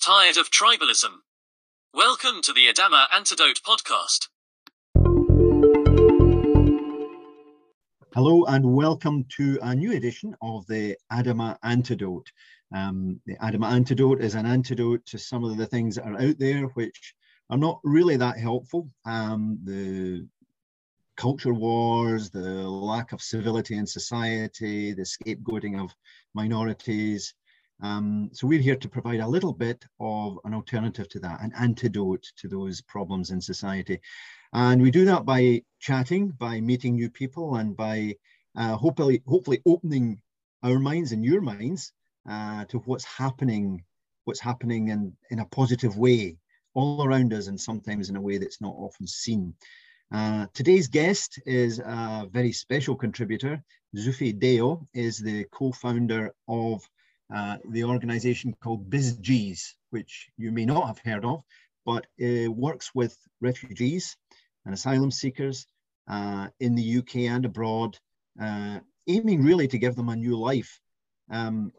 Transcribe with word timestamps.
Tired 0.00 0.36
of 0.36 0.48
tribalism? 0.48 1.10
Welcome 1.92 2.40
to 2.42 2.52
the 2.52 2.72
Adamah 2.72 3.06
Antidote 3.12 3.60
podcast. 3.66 4.28
Hello 8.14 8.44
and 8.44 8.74
welcome 8.74 9.24
to 9.36 9.58
a 9.60 9.74
new 9.74 9.90
edition 9.92 10.36
of 10.40 10.64
the 10.68 10.96
Adamah 11.12 11.58
Antidote. 11.64 12.30
Um, 12.72 13.20
the 13.26 13.34
Adamah 13.38 13.72
Antidote 13.72 14.20
is 14.20 14.36
an 14.36 14.46
antidote 14.46 15.04
to 15.06 15.18
some 15.18 15.42
of 15.42 15.56
the 15.56 15.66
things 15.66 15.96
that 15.96 16.06
are 16.06 16.20
out 16.20 16.38
there 16.38 16.66
which 16.74 17.14
are 17.50 17.58
not 17.58 17.80
really 17.82 18.16
that 18.18 18.38
helpful. 18.38 18.88
Um, 19.04 19.58
the 19.64 20.28
culture 21.16 21.54
wars, 21.54 22.30
the 22.30 22.68
lack 22.68 23.10
of 23.10 23.20
civility 23.20 23.76
in 23.76 23.86
society, 23.86 24.92
the 24.92 25.02
scapegoating 25.02 25.82
of 25.82 25.92
minorities. 26.34 27.34
Um, 27.80 28.30
so 28.32 28.46
we're 28.46 28.60
here 28.60 28.76
to 28.76 28.88
provide 28.88 29.20
a 29.20 29.28
little 29.28 29.52
bit 29.52 29.84
of 30.00 30.38
an 30.44 30.54
alternative 30.54 31.08
to 31.10 31.20
that, 31.20 31.40
an 31.42 31.52
antidote 31.58 32.26
to 32.36 32.48
those 32.48 32.80
problems 32.80 33.30
in 33.30 33.40
society. 33.40 34.00
And 34.52 34.82
we 34.82 34.90
do 34.90 35.04
that 35.04 35.24
by 35.24 35.62
chatting, 35.78 36.28
by 36.30 36.60
meeting 36.60 36.94
new 36.94 37.10
people, 37.10 37.56
and 37.56 37.76
by 37.76 38.16
uh, 38.56 38.76
hopefully, 38.76 39.22
hopefully 39.26 39.62
opening 39.66 40.20
our 40.62 40.78
minds 40.78 41.12
and 41.12 41.24
your 41.24 41.40
minds 41.40 41.92
uh, 42.28 42.64
to 42.66 42.78
what's 42.78 43.04
happening, 43.04 43.84
what's 44.24 44.40
happening 44.40 44.88
in, 44.88 45.16
in 45.30 45.38
a 45.38 45.44
positive 45.46 45.96
way 45.96 46.36
all 46.74 47.04
around 47.04 47.32
us, 47.32 47.46
and 47.46 47.60
sometimes 47.60 48.10
in 48.10 48.16
a 48.16 48.20
way 48.20 48.38
that's 48.38 48.60
not 48.60 48.74
often 48.76 49.06
seen. 49.06 49.54
Uh, 50.12 50.46
today's 50.54 50.88
guest 50.88 51.38
is 51.46 51.78
a 51.78 52.26
very 52.32 52.52
special 52.52 52.96
contributor. 52.96 53.62
Zufi 53.96 54.36
Deo 54.38 54.86
is 54.94 55.18
the 55.18 55.44
co-founder 55.52 56.34
of 56.48 56.82
uh, 57.34 57.56
the 57.70 57.84
organization 57.84 58.54
called 58.62 58.90
BizGees, 58.90 59.74
which 59.90 60.30
you 60.36 60.50
may 60.50 60.64
not 60.64 60.86
have 60.86 60.98
heard 60.98 61.24
of, 61.24 61.42
but 61.84 62.06
it 62.16 62.48
works 62.48 62.94
with 62.94 63.16
refugees 63.40 64.16
and 64.64 64.74
asylum 64.74 65.10
seekers 65.10 65.66
uh, 66.08 66.48
in 66.60 66.74
the 66.74 66.98
UK 66.98 67.16
and 67.32 67.44
abroad, 67.44 67.98
uh, 68.40 68.78
aiming 69.06 69.42
really 69.42 69.68
to 69.68 69.78
give 69.78 69.94
them 69.94 70.08
a 70.08 70.16
new 70.16 70.38
life. 70.38 70.80
Um, 71.30 71.72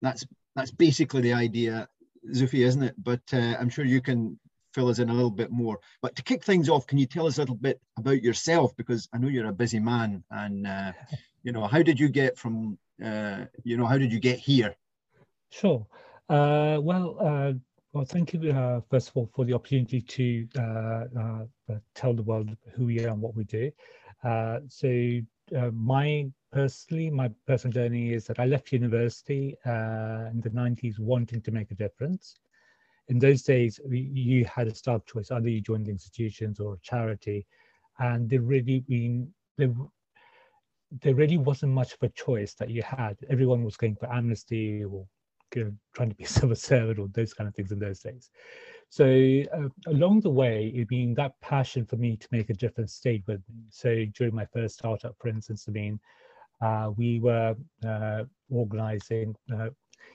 that's 0.00 0.24
that's 0.54 0.70
basically 0.70 1.22
the 1.22 1.32
idea, 1.32 1.88
Zufi, 2.34 2.66
isn't 2.66 2.82
it? 2.82 2.94
But 2.98 3.22
uh, 3.32 3.56
I'm 3.58 3.70
sure 3.70 3.84
you 3.84 4.00
can 4.00 4.38
fill 4.74 4.88
us 4.88 4.98
in 4.98 5.10
a 5.10 5.14
little 5.14 5.30
bit 5.30 5.50
more. 5.50 5.78
But 6.00 6.16
to 6.16 6.22
kick 6.22 6.44
things 6.44 6.68
off, 6.68 6.86
can 6.86 6.98
you 6.98 7.06
tell 7.06 7.26
us 7.26 7.38
a 7.38 7.40
little 7.40 7.54
bit 7.54 7.80
about 7.96 8.22
yourself? 8.22 8.76
Because 8.76 9.08
I 9.12 9.18
know 9.18 9.28
you're 9.28 9.46
a 9.46 9.52
busy 9.52 9.80
man, 9.80 10.22
and 10.30 10.66
uh, 10.66 10.92
you 11.42 11.52
know, 11.52 11.66
how 11.66 11.82
did 11.82 11.98
you 11.98 12.08
get 12.08 12.38
from, 12.38 12.78
uh, 13.04 13.44
you 13.64 13.76
know, 13.76 13.86
how 13.86 13.98
did 13.98 14.12
you 14.12 14.20
get 14.20 14.38
here? 14.38 14.74
Sure. 15.52 15.86
Uh, 16.30 16.78
well, 16.80 17.16
uh, 17.20 17.52
well, 17.92 18.06
thank 18.06 18.32
you 18.32 18.50
uh, 18.52 18.80
first 18.90 19.10
of 19.10 19.16
all 19.18 19.28
for 19.34 19.44
the 19.44 19.52
opportunity 19.52 20.00
to 20.00 20.48
uh, 20.58 21.44
tell 21.94 22.14
the 22.14 22.22
world 22.22 22.56
who 22.74 22.86
we 22.86 23.04
are 23.04 23.08
and 23.08 23.20
what 23.20 23.36
we 23.36 23.44
do. 23.44 23.70
so, 24.68 25.20
my 25.74 26.26
personally, 26.52 27.10
my 27.10 27.30
personal 27.46 27.74
journey 27.74 28.14
is 28.14 28.26
that 28.26 28.40
I 28.40 28.46
left 28.46 28.72
university 28.72 29.54
in 29.66 30.40
the 30.42 30.50
90s 30.54 30.98
wanting 30.98 31.42
to 31.42 31.50
make 31.50 31.70
a 31.70 31.74
difference 31.74 32.38
in 33.08 33.18
those 33.18 33.42
days, 33.42 33.78
you 33.90 34.46
had 34.46 34.68
a 34.68 34.74
stark 34.74 35.04
choice: 35.06 35.30
either 35.30 35.48
you 35.50 35.60
joined 35.60 35.88
institutions 35.88 36.60
or 36.60 36.74
a 36.74 36.78
charity, 36.78 37.46
and 37.98 38.30
there 38.30 38.40
really 38.40 38.80
been 38.88 39.30
there, 39.58 39.74
there 41.02 41.14
really 41.14 41.36
wasn't 41.36 41.72
much 41.72 41.92
of 41.92 42.02
a 42.02 42.08
choice 42.10 42.54
that 42.54 42.70
you 42.70 42.82
had. 42.82 43.18
Everyone 43.28 43.64
was 43.64 43.76
going 43.76 43.96
for 43.96 44.10
amnesty 44.10 44.84
or 44.84 45.06
know, 45.56 45.72
trying 45.94 46.10
to 46.10 46.14
be 46.14 46.24
civil 46.24 46.56
servant 46.56 46.98
or 46.98 47.08
those 47.08 47.34
kind 47.34 47.48
of 47.48 47.54
things 47.54 47.72
in 47.72 47.78
those 47.78 48.00
days. 48.00 48.30
So 48.88 49.06
uh, 49.54 49.68
along 49.86 50.20
the 50.20 50.30
way, 50.30 50.72
it 50.74 50.88
been 50.88 51.14
that 51.14 51.40
passion 51.40 51.86
for 51.86 51.96
me 51.96 52.16
to 52.16 52.28
make 52.30 52.50
a 52.50 52.54
difference 52.54 52.94
stayed 52.94 53.22
with 53.26 53.40
me. 53.48 53.64
So 53.70 54.04
during 54.14 54.34
my 54.34 54.46
first 54.46 54.78
startup, 54.78 55.14
for 55.18 55.28
instance, 55.28 55.66
I 55.68 55.72
mean, 55.72 56.00
uh, 56.60 56.90
we 56.96 57.18
were 57.18 57.56
uh, 57.86 58.24
organizing 58.50 59.34
uh, 59.54 59.70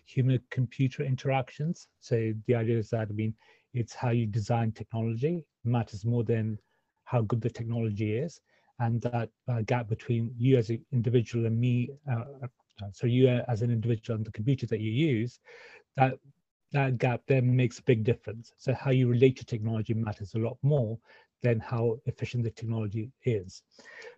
human 0.05 0.39
computer 0.49 1.03
interactions. 1.03 1.87
So 1.99 2.33
the 2.45 2.55
idea 2.55 2.77
is 2.77 2.89
that, 2.91 3.07
I 3.09 3.13
mean, 3.13 3.33
it's 3.73 3.93
how 3.93 4.09
you 4.09 4.25
design 4.25 4.71
technology 4.71 5.45
matters 5.63 6.05
more 6.05 6.23
than 6.23 6.57
how 7.05 7.21
good 7.21 7.41
the 7.41 7.49
technology 7.49 8.17
is. 8.17 8.41
And 8.79 9.01
that 9.01 9.29
uh, 9.47 9.61
gap 9.61 9.89
between 9.89 10.33
you 10.37 10.57
as 10.57 10.69
an 10.69 10.85
individual 10.91 11.47
and 11.47 11.59
me, 11.59 11.89
uh, 12.11 12.47
so 12.91 13.07
you 13.07 13.29
uh, 13.29 13.43
as 13.47 13.61
an 13.61 13.71
individual 13.71 14.17
and 14.17 14.25
the 14.25 14.31
computer 14.31 14.65
that 14.67 14.79
you 14.79 14.91
use, 14.91 15.39
that 15.95 16.13
that 16.73 16.97
gap 16.97 17.21
then 17.27 17.55
makes 17.55 17.79
a 17.79 17.83
big 17.83 18.03
difference. 18.03 18.53
So 18.57 18.73
how 18.73 18.91
you 18.91 19.07
relate 19.07 19.37
to 19.37 19.45
technology 19.45 19.93
matters 19.93 20.33
a 20.35 20.39
lot 20.39 20.57
more 20.61 20.99
than 21.41 21.59
how 21.59 21.97
efficient 22.05 22.43
the 22.43 22.49
technology 22.49 23.11
is. 23.23 23.61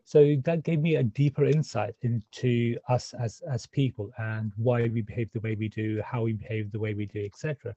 So 0.06 0.36
that 0.46 0.64
gave 0.64 0.80
me 0.80 0.96
a 0.96 1.04
deeper 1.04 1.46
insight 1.46 1.94
into 2.02 2.78
us 2.88 3.14
as, 3.14 3.42
as 3.52 3.68
people 3.68 4.10
and 4.18 4.52
why 4.56 4.84
we 4.84 5.02
behave 5.02 5.30
the 5.34 5.42
way 5.42 5.56
we 5.56 5.68
do, 5.68 6.02
how 6.04 6.24
we 6.24 6.34
behave 6.34 6.72
the 6.72 6.80
way 6.80 6.94
we 6.94 7.06
do, 7.06 7.24
etc. 7.26 7.76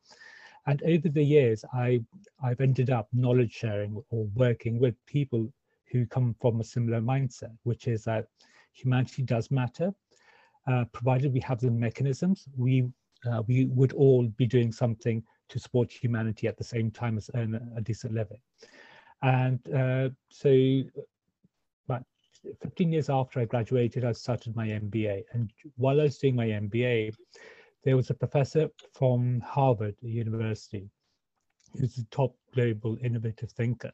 And 0.67 0.83
over 0.85 1.09
the 1.09 1.23
years, 1.23 1.65
I, 1.75 2.01
I've 2.43 2.61
ended 2.61 2.91
up 2.91 3.09
knowledge 3.13 3.53
sharing 3.53 4.03
or 4.11 4.27
working 4.35 4.79
with 4.79 4.95
people 5.07 5.53
who 5.91 6.07
come 6.07 6.35
from 6.41 6.61
a 6.61 6.65
similar 6.65 7.01
mindset, 7.01 7.53
which 7.65 7.89
is 7.89 8.05
that 8.05 8.27
humanity 8.73 9.23
does 9.23 9.51
matter. 9.51 9.93
Uh, 10.67 10.85
provided 10.93 11.33
we 11.33 11.41
have 11.41 11.61
the 11.61 11.71
mechanisms, 11.71 12.47
we 12.57 12.89
uh, 13.31 13.43
we 13.47 13.67
would 13.67 13.93
all 13.93 14.27
be 14.37 14.47
doing 14.47 14.73
something 14.73 15.23
to 15.49 15.59
support 15.59 15.93
humanity 15.93 16.49
at 16.49 16.57
the 16.57 16.65
same 16.65 16.91
time 16.91 17.17
as 17.17 17.31
earn 17.35 17.55
a 17.77 17.81
decent 17.81 18.15
living. 18.15 18.41
And 19.23 19.61
uh, 19.73 20.09
so 20.31 20.83
about 21.89 22.05
15 22.63 22.93
years 22.93 23.09
after 23.09 23.41
I 23.41 23.45
graduated, 23.45 24.05
I 24.05 24.13
started 24.13 24.57
my 24.57 24.67
MBA. 24.67 25.23
And 25.33 25.53
while 25.77 26.01
I 26.01 26.05
was 26.05 26.19
doing 26.19 26.35
my 26.35 26.47
MBA, 26.47 27.15
there 27.85 27.97
was 27.97 28.11
a 28.11 28.15
professor 28.15 28.69
from 28.95 29.41
Harvard 29.41 29.97
University 30.01 30.91
who's 31.79 31.99
a 31.99 32.05
top 32.07 32.35
global 32.55 32.97
innovative 33.03 33.51
thinker. 33.53 33.93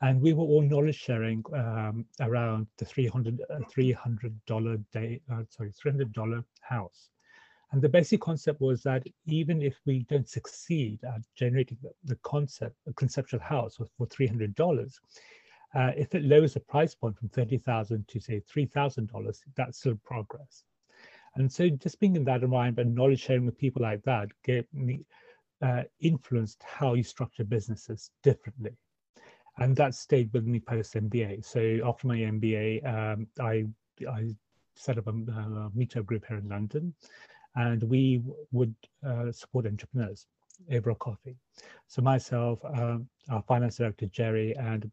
And 0.00 0.20
we 0.20 0.32
were 0.32 0.44
all 0.44 0.62
knowledge 0.62 0.98
sharing 0.98 1.42
um, 1.54 2.06
around 2.20 2.68
the 2.76 2.84
300 2.84 3.40
uh, 3.50 3.58
$300 3.76 4.84
day, 4.92 5.20
uh, 5.32 5.42
sorry, 5.48 5.72
$300 5.72 6.44
house. 6.60 7.10
And 7.72 7.82
the 7.82 7.88
basic 7.88 8.20
concept 8.20 8.60
was 8.60 8.82
that 8.84 9.06
even 9.26 9.60
if 9.60 9.78
we 9.84 10.04
don't 10.04 10.28
succeed 10.28 11.00
at 11.04 11.20
generating 11.34 11.76
the, 12.04 12.16
concept, 12.22 12.76
a 12.86 12.92
conceptual 12.94 13.40
house 13.40 13.76
for 13.76 14.06
$300, 14.06 14.94
uh, 15.74 15.90
if 15.96 16.14
it 16.14 16.24
lowers 16.24 16.54
the 16.54 16.60
price 16.60 16.94
point 16.94 17.18
from 17.18 17.28
30,000 17.28 18.08
to 18.08 18.20
say 18.20 18.40
$3,000, 18.40 19.38
that's 19.54 19.78
still 19.78 19.98
progress. 20.02 20.64
And 21.34 21.52
so 21.52 21.68
just 21.68 22.00
being 22.00 22.16
in 22.16 22.24
that 22.24 22.42
environment, 22.42 22.94
knowledge 22.94 23.20
sharing 23.20 23.44
with 23.44 23.58
people 23.58 23.82
like 23.82 24.02
that 24.04 24.28
gave 24.44 24.64
me, 24.72 25.04
uh, 25.60 25.82
influenced 26.00 26.62
how 26.62 26.94
you 26.94 27.02
structure 27.02 27.44
businesses 27.44 28.12
differently. 28.22 28.78
And 29.58 29.74
that 29.76 29.94
stayed 29.94 30.32
with 30.32 30.44
me 30.44 30.60
post 30.60 30.94
MBA. 30.94 31.44
So 31.44 31.80
after 31.84 32.06
my 32.06 32.16
MBA, 32.16 32.86
um, 32.86 33.26
I, 33.40 33.64
I 34.08 34.28
set 34.74 34.98
up 34.98 35.06
a, 35.08 35.10
a 35.10 35.70
meetup 35.76 36.06
group 36.06 36.24
here 36.26 36.38
in 36.38 36.48
London 36.48 36.94
and 37.56 37.82
we 37.82 38.22
would 38.52 38.74
uh, 39.04 39.32
support 39.32 39.66
entrepreneurs 39.66 40.26
over 40.72 40.90
a 40.90 40.94
coffee. 40.94 41.36
So 41.88 42.02
myself, 42.02 42.60
um, 42.64 43.08
our 43.30 43.42
finance 43.42 43.76
director, 43.76 44.06
Jerry, 44.06 44.54
and 44.56 44.90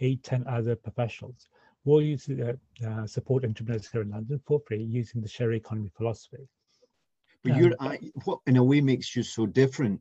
eight, 0.00 0.22
10 0.22 0.46
other 0.46 0.76
professionals 0.76 1.48
will 1.84 2.02
use, 2.02 2.28
uh, 2.28 2.54
uh, 2.86 3.06
support 3.06 3.44
entrepreneurs 3.44 3.88
here 3.88 4.02
in 4.02 4.10
London 4.10 4.40
for 4.46 4.60
free 4.66 4.82
using 4.82 5.20
the 5.20 5.28
share 5.28 5.52
economy 5.52 5.90
philosophy. 5.96 6.48
But 7.42 7.52
um, 7.52 7.58
you're, 7.58 7.72
I, 7.80 7.98
what 8.24 8.40
in 8.46 8.56
a 8.56 8.64
way 8.64 8.80
makes 8.80 9.14
you 9.14 9.22
so 9.22 9.46
different, 9.46 10.00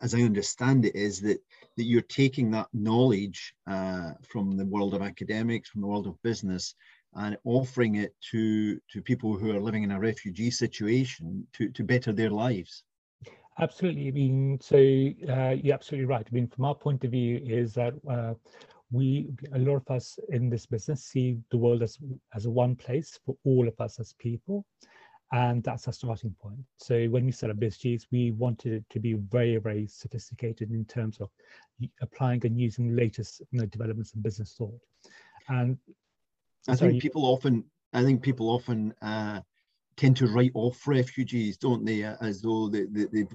as 0.00 0.14
I 0.14 0.22
understand 0.22 0.84
it, 0.84 0.94
is 0.94 1.20
that, 1.22 1.38
that 1.76 1.84
you're 1.84 2.02
taking 2.02 2.50
that 2.50 2.68
knowledge 2.72 3.54
uh, 3.66 4.12
from 4.22 4.56
the 4.56 4.66
world 4.66 4.94
of 4.94 5.02
academics, 5.02 5.68
from 5.68 5.80
the 5.80 5.86
world 5.86 6.06
of 6.06 6.22
business, 6.22 6.74
and 7.16 7.36
offering 7.44 7.96
it 7.96 8.14
to 8.30 8.80
to 8.90 9.00
people 9.00 9.36
who 9.36 9.54
are 9.54 9.60
living 9.60 9.84
in 9.84 9.92
a 9.92 10.00
refugee 10.00 10.50
situation 10.50 11.46
to 11.52 11.68
to 11.70 11.84
better 11.84 12.12
their 12.12 12.30
lives. 12.30 12.84
Absolutely. 13.60 14.08
I 14.08 14.10
mean 14.10 14.58
so 14.60 14.76
uh, 14.76 15.50
you're 15.50 15.74
absolutely 15.74 16.06
right. 16.06 16.26
I 16.26 16.34
mean 16.34 16.48
from 16.48 16.64
our 16.64 16.74
point 16.74 17.04
of 17.04 17.12
view 17.12 17.40
is 17.44 17.74
that 17.74 17.94
uh, 18.10 18.34
we 18.90 19.28
a 19.52 19.58
lot 19.58 19.76
of 19.76 19.90
us 19.90 20.18
in 20.30 20.50
this 20.50 20.66
business 20.66 21.04
see 21.04 21.38
the 21.50 21.56
world 21.56 21.82
as 21.82 21.98
as 22.34 22.48
one 22.48 22.74
place 22.74 23.18
for 23.24 23.36
all 23.44 23.68
of 23.68 23.80
us 23.80 24.00
as 24.00 24.12
people 24.14 24.64
and 25.34 25.64
that's 25.64 25.88
our 25.88 25.92
starting 25.92 26.34
point. 26.40 26.60
So 26.76 27.06
when 27.06 27.26
we 27.26 27.32
set 27.32 27.50
up 27.50 27.56
BizGees, 27.56 28.06
we 28.12 28.30
wanted 28.30 28.72
it 28.72 28.84
to 28.90 29.00
be 29.00 29.14
very 29.14 29.56
very 29.56 29.86
sophisticated 29.88 30.70
in 30.70 30.84
terms 30.84 31.18
of 31.20 31.28
applying 32.00 32.46
and 32.46 32.58
using 32.58 32.94
latest 32.94 33.42
you 33.50 33.60
know, 33.60 33.66
developments 33.66 34.14
in 34.14 34.22
business 34.22 34.54
thought. 34.56 34.78
And 35.48 35.76
I 36.68 36.76
think 36.76 37.02
people 37.02 37.26
often, 37.26 37.64
I 37.92 38.04
think 38.04 38.22
people 38.22 38.48
often 38.48 38.94
uh, 39.02 39.40
tend 39.96 40.16
to 40.18 40.28
write 40.28 40.52
off 40.54 40.86
refugees, 40.86 41.56
don't 41.56 41.84
they, 41.84 42.04
as 42.04 42.40
though 42.40 42.68
they, 42.68 42.84
they, 42.84 43.26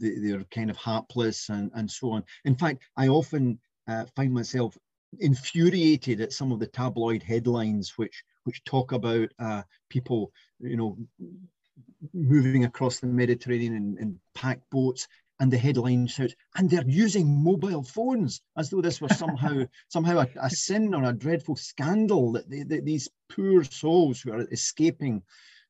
they, 0.00 0.10
they're 0.18 0.44
kind 0.44 0.70
of 0.70 0.78
hapless 0.78 1.50
and, 1.50 1.70
and 1.74 1.90
so 1.90 2.12
on. 2.12 2.24
In 2.46 2.54
fact, 2.54 2.82
I 2.96 3.08
often 3.08 3.58
uh, 3.88 4.06
find 4.16 4.32
myself 4.32 4.76
infuriated 5.20 6.22
at 6.22 6.32
some 6.32 6.50
of 6.50 6.60
the 6.60 6.66
tabloid 6.66 7.22
headlines 7.22 7.98
which 7.98 8.24
which 8.44 8.64
talk 8.64 8.92
about 8.92 9.28
uh, 9.38 9.62
people, 9.88 10.32
you 10.60 10.76
know, 10.76 10.98
moving 12.12 12.64
across 12.64 13.00
the 13.00 13.06
Mediterranean 13.06 13.74
in, 13.74 13.96
in 14.00 14.20
packed 14.34 14.68
boats 14.70 15.06
and 15.42 15.52
the 15.52 15.58
headline 15.58 16.06
says, 16.06 16.36
and 16.56 16.70
they're 16.70 16.84
using 16.86 17.42
mobile 17.42 17.82
phones 17.82 18.42
as 18.56 18.70
though 18.70 18.80
this 18.80 19.00
was 19.00 19.18
somehow 19.18 19.64
somehow 19.88 20.20
a, 20.20 20.28
a, 20.40 20.48
sin 20.48 20.94
or 20.94 21.02
a 21.02 21.12
dreadful 21.12 21.56
scandal 21.56 22.30
that, 22.30 22.48
they, 22.48 22.62
that 22.62 22.84
these 22.84 23.08
poor 23.28 23.64
souls 23.64 24.20
who 24.20 24.32
are 24.32 24.46
escaping 24.52 25.20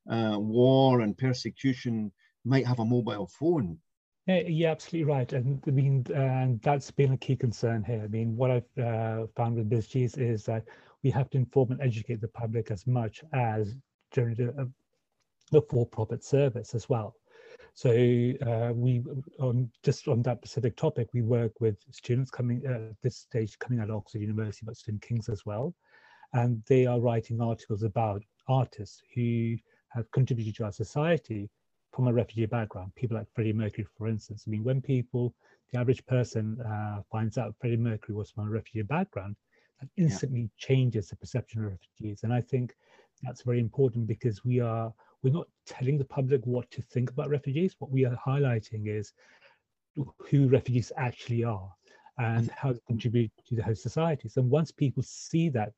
uh, 0.07 0.37
war 0.37 1.01
and 1.01 1.17
persecution 1.17 2.11
might 2.45 2.67
have 2.67 2.79
a 2.79 2.85
mobile 2.85 3.27
phone. 3.27 3.79
Yeah, 4.27 4.41
you're 4.41 4.69
absolutely 4.69 5.11
right, 5.11 5.33
and 5.33 5.61
I 5.67 5.71
mean, 5.71 6.05
and 6.13 6.61
that's 6.61 6.91
been 6.91 7.13
a 7.13 7.17
key 7.17 7.35
concern 7.35 7.83
here. 7.83 8.01
I 8.03 8.07
mean, 8.07 8.37
what 8.37 8.51
I've 8.51 8.77
uh, 8.77 9.25
found 9.35 9.55
with 9.55 9.71
BizGees 9.71 10.19
is 10.19 10.45
that 10.45 10.65
we 11.03 11.09
have 11.11 11.29
to 11.31 11.37
inform 11.37 11.71
and 11.71 11.81
educate 11.81 12.21
the 12.21 12.27
public 12.27 12.71
as 12.71 12.87
much 12.87 13.23
as 13.33 13.75
during 14.11 14.35
the, 14.35 14.71
the 15.51 15.61
for-profit 15.69 16.23
service 16.23 16.73
as 16.73 16.87
well. 16.87 17.15
So 17.75 17.89
uh, 17.89 18.71
we, 18.73 19.03
on 19.39 19.69
just 19.83 20.07
on 20.07 20.21
that 20.23 20.37
specific 20.37 20.75
topic, 20.75 21.09
we 21.13 21.21
work 21.21 21.59
with 21.59 21.75
students 21.91 22.31
coming 22.31 22.61
uh, 22.67 22.89
at 22.91 23.01
this 23.01 23.17
stage 23.17 23.57
coming 23.59 23.79
out 23.79 23.89
of 23.89 23.97
Oxford 23.97 24.21
University, 24.21 24.65
but 24.65 24.77
St 24.77 25.01
King's 25.01 25.29
as 25.29 25.45
well, 25.45 25.73
and 26.33 26.61
they 26.67 26.85
are 26.85 26.99
writing 26.99 27.41
articles 27.41 27.83
about 27.83 28.23
artists 28.47 29.01
who 29.15 29.55
have 29.89 30.09
contributed 30.11 30.55
to 30.55 30.65
our 30.65 30.71
society 30.71 31.49
from 31.91 32.07
a 32.07 32.13
refugee 32.13 32.45
background. 32.45 32.93
People 32.95 33.17
like 33.17 33.27
Freddie 33.33 33.53
Mercury, 33.53 33.87
for 33.97 34.07
instance. 34.07 34.45
I 34.47 34.49
mean, 34.49 34.63
when 34.63 34.81
people, 34.81 35.33
the 35.71 35.79
average 35.79 36.05
person, 36.05 36.59
uh, 36.61 37.01
finds 37.11 37.37
out 37.37 37.55
Freddie 37.59 37.77
Mercury 37.77 38.15
was 38.15 38.31
from 38.31 38.47
a 38.47 38.51
refugee 38.51 38.81
background, 38.83 39.35
that 39.83 40.01
instantly 40.01 40.41
yeah. 40.41 40.47
changes 40.57 41.09
the 41.09 41.15
perception 41.15 41.63
of 41.63 41.71
refugees. 41.71 42.23
And 42.23 42.33
I 42.33 42.41
think 42.41 42.75
that's 43.21 43.43
very 43.43 43.59
important 43.59 44.07
because 44.07 44.43
we 44.43 44.59
are 44.59 44.93
we're 45.21 45.33
not 45.33 45.47
telling 45.65 45.97
the 45.97 46.05
public 46.05 46.41
what 46.45 46.69
to 46.71 46.81
think 46.81 47.09
about 47.09 47.29
refugees. 47.29 47.75
What 47.79 47.91
we 47.91 48.05
are 48.05 48.17
highlighting 48.25 48.87
is 48.87 49.13
who 49.95 50.49
refugees 50.49 50.91
actually 50.97 51.45
are 51.45 51.69
and 52.17 52.47
mm-hmm. 52.47 52.55
how 52.57 52.73
they 52.73 52.79
contribute 52.87 53.31
to 53.47 53.55
the 53.55 53.63
host 53.63 53.83
societies. 53.83 54.35
And 54.35 54.49
once 54.49 54.71
people 54.71 55.01
see 55.01 55.47
that 55.49 55.71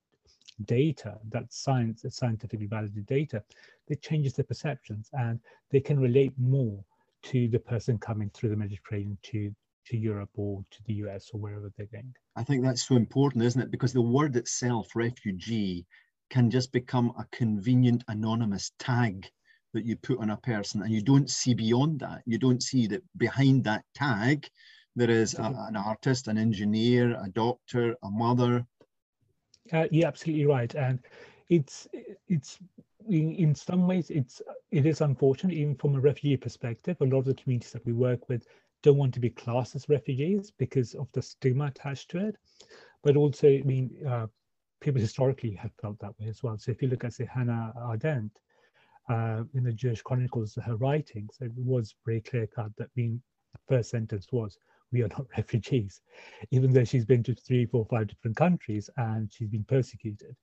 data, 0.64 1.20
that 1.30 1.54
science, 1.54 2.02
that 2.02 2.14
scientifically 2.14 2.66
validated 2.66 3.06
data, 3.06 3.44
it 3.88 4.02
changes 4.02 4.34
their 4.34 4.46
perceptions 4.46 5.10
and 5.14 5.40
they 5.70 5.80
can 5.80 6.00
relate 6.00 6.34
more 6.40 6.84
to 7.24 7.48
the 7.50 7.60
person 7.60 8.00
coming 8.00 8.32
through 8.34 8.50
the 8.50 8.56
Mediterranean 8.56 9.18
to 9.24 9.54
to 9.88 9.98
Europe 9.98 10.30
or 10.36 10.64
to 10.72 10.84
the 10.86 10.94
US 11.06 11.30
or 11.34 11.40
wherever 11.40 11.72
they're 11.78 11.88
going. 11.88 12.14
I 12.36 12.44
think 12.44 12.64
that's 12.64 12.88
so 12.88 12.96
important, 12.96 13.44
isn't 13.44 13.62
it? 13.62 13.72
Because 13.72 13.94
the 13.94 14.02
word 14.02 14.36
itself, 14.36 14.96
refugee, 14.96 15.86
can 16.30 16.50
just 16.50 16.72
become 16.72 17.14
a 17.20 17.26
convenient 17.32 18.04
anonymous 18.08 18.72
tag 18.80 19.28
that 19.74 19.86
you 19.86 19.96
put 19.98 20.20
on 20.20 20.32
a 20.32 20.38
person 20.38 20.82
and 20.82 20.92
you 20.92 21.02
don't 21.02 21.30
see 21.30 21.54
beyond 21.54 22.00
that. 22.00 22.22
You 22.26 22.38
don't 22.38 22.64
see 22.64 22.88
that 22.88 23.04
behind 23.18 23.64
that 23.66 23.84
tag, 23.94 24.48
there 24.96 25.10
is 25.10 25.34
a, 25.34 25.44
an 25.68 25.76
artist, 25.76 26.28
an 26.28 26.38
engineer, 26.38 27.12
a 27.22 27.30
doctor, 27.30 27.96
a 28.02 28.10
mother. 28.10 28.66
Uh, 29.72 29.88
you're 29.92 30.08
absolutely 30.08 30.46
right. 30.46 30.74
And 30.74 31.00
it's, 31.50 31.88
it's 32.28 32.58
in, 33.10 33.36
in 33.36 33.54
some 33.54 33.88
ways, 33.88 34.10
it's, 34.10 34.42
it 34.72 34.86
is 34.86 35.02
unfortunate, 35.02 35.54
even 35.54 35.76
from 35.76 35.96
a 35.96 36.00
refugee 36.00 36.38
perspective, 36.38 36.98
a 37.02 37.06
lot 37.06 37.20
of 37.20 37.26
the 37.26 37.34
communities 37.34 37.72
that 37.74 37.86
we 37.86 37.92
work 37.92 38.30
with 38.30 38.48
don't 38.86 38.98
want 38.98 39.14
to 39.16 39.20
be 39.20 39.32
classed 39.32 39.76
as 39.76 39.90
refugees 39.90 40.52
because 40.52 40.94
of 40.94 41.08
the 41.12 41.22
stigma 41.22 41.66
attached 41.66 42.10
to 42.12 42.28
it. 42.28 42.36
But 43.04 43.18
also, 43.18 43.48
I 43.48 43.64
mean, 43.64 43.92
uh, 44.08 44.28
people 44.80 45.02
historically 45.02 45.56
have 45.56 45.72
felt 45.82 45.98
that 46.00 46.18
way 46.20 46.28
as 46.28 46.44
well. 46.44 46.58
So 46.60 46.72
if 46.72 46.82
you 46.82 46.88
look 46.88 47.04
at, 47.04 47.14
say, 47.14 47.28
Hannah 47.34 47.74
Arendt, 47.76 48.40
uh, 49.10 49.44
in 49.56 49.64
the 49.64 49.74
Jewish 49.74 50.02
Chronicles, 50.04 50.58
her 50.64 50.76
writings, 50.78 51.38
it 51.42 51.52
was 51.56 51.96
very 52.06 52.22
clear 52.22 52.48
cut 52.48 52.72
that 52.78 52.94
being 52.94 53.22
the 53.54 53.60
first 53.68 53.90
sentence 53.90 54.28
was, 54.32 54.58
we 54.92 55.02
are 55.02 55.08
not 55.08 55.26
refugees, 55.38 56.02
even 56.52 56.72
though 56.72 56.84
she's 56.84 57.06
been 57.06 57.24
to 57.24 57.34
three, 57.34 57.66
four, 57.66 57.86
five 57.90 58.08
different 58.08 58.38
countries 58.38 58.88
and 58.98 59.32
she's 59.34 59.50
been 59.50 59.64
persecuted. 59.64 60.36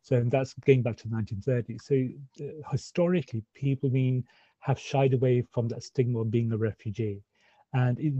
So 0.00 0.22
that's 0.26 0.54
going 0.66 0.82
back 0.82 0.96
to 0.98 1.08
the 1.08 1.16
1930s. 1.16 1.82
So 1.82 2.46
uh, 2.46 2.70
historically, 2.70 3.44
people 3.54 3.90
mean 3.90 4.24
have 4.60 4.78
shied 4.78 5.12
away 5.14 5.42
from 5.52 5.68
that 5.68 5.82
stigma 5.82 6.20
of 6.20 6.30
being 6.30 6.52
a 6.52 6.56
refugee. 6.56 7.22
And 7.72 7.98
it, 7.98 8.14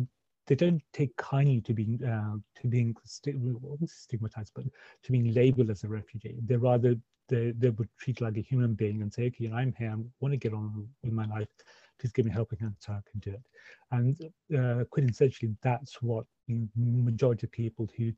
they 0.47 0.55
don't 0.55 0.83
take 0.93 1.17
kindly 1.17 1.61
to 1.63 1.75
being 1.75 2.03
uh, 2.05 2.37
to 2.61 2.69
being 2.69 2.95
stigmatized, 3.05 4.53
but 4.55 4.65
to 5.03 5.13
being 5.13 5.33
labeled 5.33 5.71
as 5.71 5.85
a 5.85 5.89
refugee. 5.89 6.39
They 6.45 6.57
rather 6.57 6.97
they, 7.29 7.53
they 7.57 7.71
would 7.71 7.89
treat 7.99 8.21
like 8.21 8.37
a 8.37 8.43
human 8.43 8.75
being 8.75 9.03
and 9.03 9.13
say, 9.13 9.27
okay, 9.27 9.51
I'm 9.55 9.73
here, 9.79 9.93
I 9.93 9.97
want 10.21 10.33
to 10.33 10.37
get 10.37 10.53
on 10.53 10.89
with 11.03 11.13
my 11.13 11.27
life. 11.27 11.49
Please 11.99 12.13
give 12.13 12.27
me 12.27 12.33
helping 12.33 12.59
hand 12.59 12.75
so 12.81 12.93
I 12.93 13.01
can 13.11 13.21
do 13.21 13.31
it. 13.31 13.43
And 13.93 14.21
uh, 14.53 14.85
quintessentially, 14.85 15.55
that's 15.63 16.03
what 16.03 16.25
the 16.49 16.67
majority 16.77 17.47
of 17.47 17.53
people 17.53 17.89
who 17.97 18.13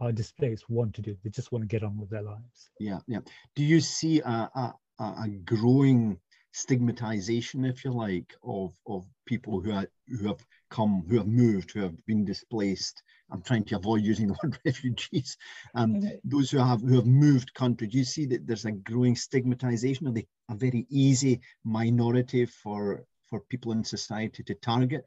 are 0.00 0.12
displaced 0.12 0.70
want 0.70 0.94
to 0.94 1.02
do. 1.02 1.16
They 1.22 1.30
just 1.30 1.52
want 1.52 1.62
to 1.62 1.68
get 1.68 1.82
on 1.82 1.98
with 1.98 2.10
their 2.10 2.22
lives. 2.22 2.70
Yeah, 2.80 3.00
yeah. 3.06 3.20
Do 3.54 3.62
you 3.62 3.80
see 3.80 4.20
a, 4.20 4.50
a, 4.54 4.74
a 5.00 5.28
growing 5.44 6.18
stigmatization, 6.56 7.66
if 7.66 7.84
you 7.84 7.92
like, 7.92 8.34
of, 8.42 8.72
of 8.86 9.04
people 9.26 9.60
who, 9.60 9.72
are, 9.72 9.86
who 10.08 10.26
have 10.26 10.42
come, 10.70 11.04
who 11.06 11.18
have 11.18 11.26
moved, 11.26 11.72
who 11.72 11.80
have 11.80 12.06
been 12.06 12.24
displaced. 12.24 13.02
I'm 13.30 13.42
trying 13.42 13.64
to 13.64 13.76
avoid 13.76 14.02
using 14.02 14.28
the 14.28 14.36
word 14.42 14.58
refugees. 14.64 15.36
Um, 15.74 16.00
those 16.24 16.50
who 16.50 16.58
have 16.58 16.80
who 16.80 16.94
have 16.96 17.06
moved 17.06 17.52
country. 17.52 17.88
Do 17.88 17.98
you 17.98 18.04
see 18.04 18.24
that 18.26 18.46
there's 18.46 18.64
a 18.64 18.72
growing 18.72 19.16
stigmatization? 19.16 20.08
Are 20.08 20.12
they 20.12 20.26
a 20.48 20.54
very 20.54 20.86
easy 20.88 21.40
minority 21.64 22.46
for 22.46 23.04
for 23.28 23.40
people 23.40 23.72
in 23.72 23.84
society 23.84 24.42
to 24.44 24.54
target? 24.54 25.04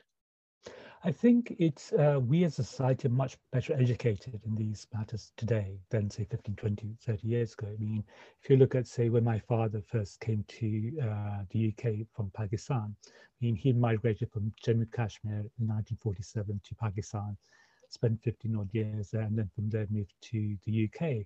I 1.02 1.14
think 1.14 1.56
it's 1.60 1.94
uh, 1.94 2.20
we 2.22 2.44
as 2.44 2.60
a 2.60 2.64
society 2.64 3.08
are 3.08 3.12
much 3.12 3.38
better 3.54 3.74
educated 3.74 4.42
in 4.46 4.54
these 4.54 4.86
matters 4.94 5.32
today 5.38 5.80
than 5.90 6.10
say 6.10 6.26
15, 6.30 6.56
20, 6.56 6.98
30 7.06 7.28
years 7.28 7.54
ago. 7.54 7.68
I 7.68 7.82
mean, 7.82 8.04
if 8.44 8.50
you 8.50 8.58
look 8.58 8.76
at 8.76 8.86
say 8.86 9.08
when 9.08 9.24
my 9.24 9.40
father 9.40 9.82
first 9.88 10.20
came 10.20 10.44
to 10.50 10.92
uh, 11.02 11.44
the 11.52 11.70
UK 11.74 12.06
from 12.14 12.32
Pakistan, 12.36 12.94
I 13.08 13.12
mean, 13.40 13.56
he 13.56 13.72
migrated 13.72 14.30
from 14.30 14.52
Jammu 14.62 14.92
Kashmir 14.92 15.40
in 15.60 15.68
1947 15.68 16.60
to 16.66 16.76
Pakistan, 16.76 17.38
spent 17.88 18.22
15 18.22 18.58
odd 18.58 18.70
years 18.74 19.12
there, 19.12 19.22
and 19.22 19.38
then 19.38 19.50
from 19.56 19.70
there 19.70 19.88
moved 19.90 20.16
to 20.22 20.58
the 20.66 20.90
UK. 20.90 21.26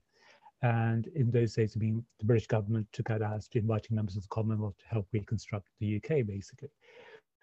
And 0.62 1.08
in 1.16 1.32
those 1.32 1.56
days, 1.56 1.76
I 1.76 1.80
mean, 1.80 2.06
the 2.20 2.26
British 2.26 2.48
government 2.48 2.88
took 2.94 3.10
out 3.10 3.24
as 3.24 3.48
to 3.50 3.60
inviting 3.60 3.96
members 3.96 4.18
of 4.18 4.22
the 4.22 4.30
Commonwealth 4.30 4.78
to 4.78 4.86
help 4.88 5.08
reconstruct 5.12 5.68
the 5.80 5.96
UK, 5.96 6.28
basically. 6.28 6.70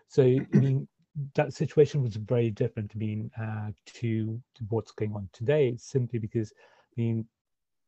So, 0.07 0.23
I 0.23 0.57
mean, 0.57 0.89
that 1.35 1.53
situation 1.53 2.03
was 2.03 2.17
very 2.17 2.51
different. 2.51 2.93
I 2.95 2.99
mean, 2.99 3.31
uh, 3.41 3.71
to, 3.87 4.41
to 4.55 4.65
what's 4.69 4.93
going 4.93 5.15
on 5.15 5.29
today, 5.33 5.77
simply 5.79 6.19
because 6.19 6.53
I 6.97 7.01
mean, 7.01 7.27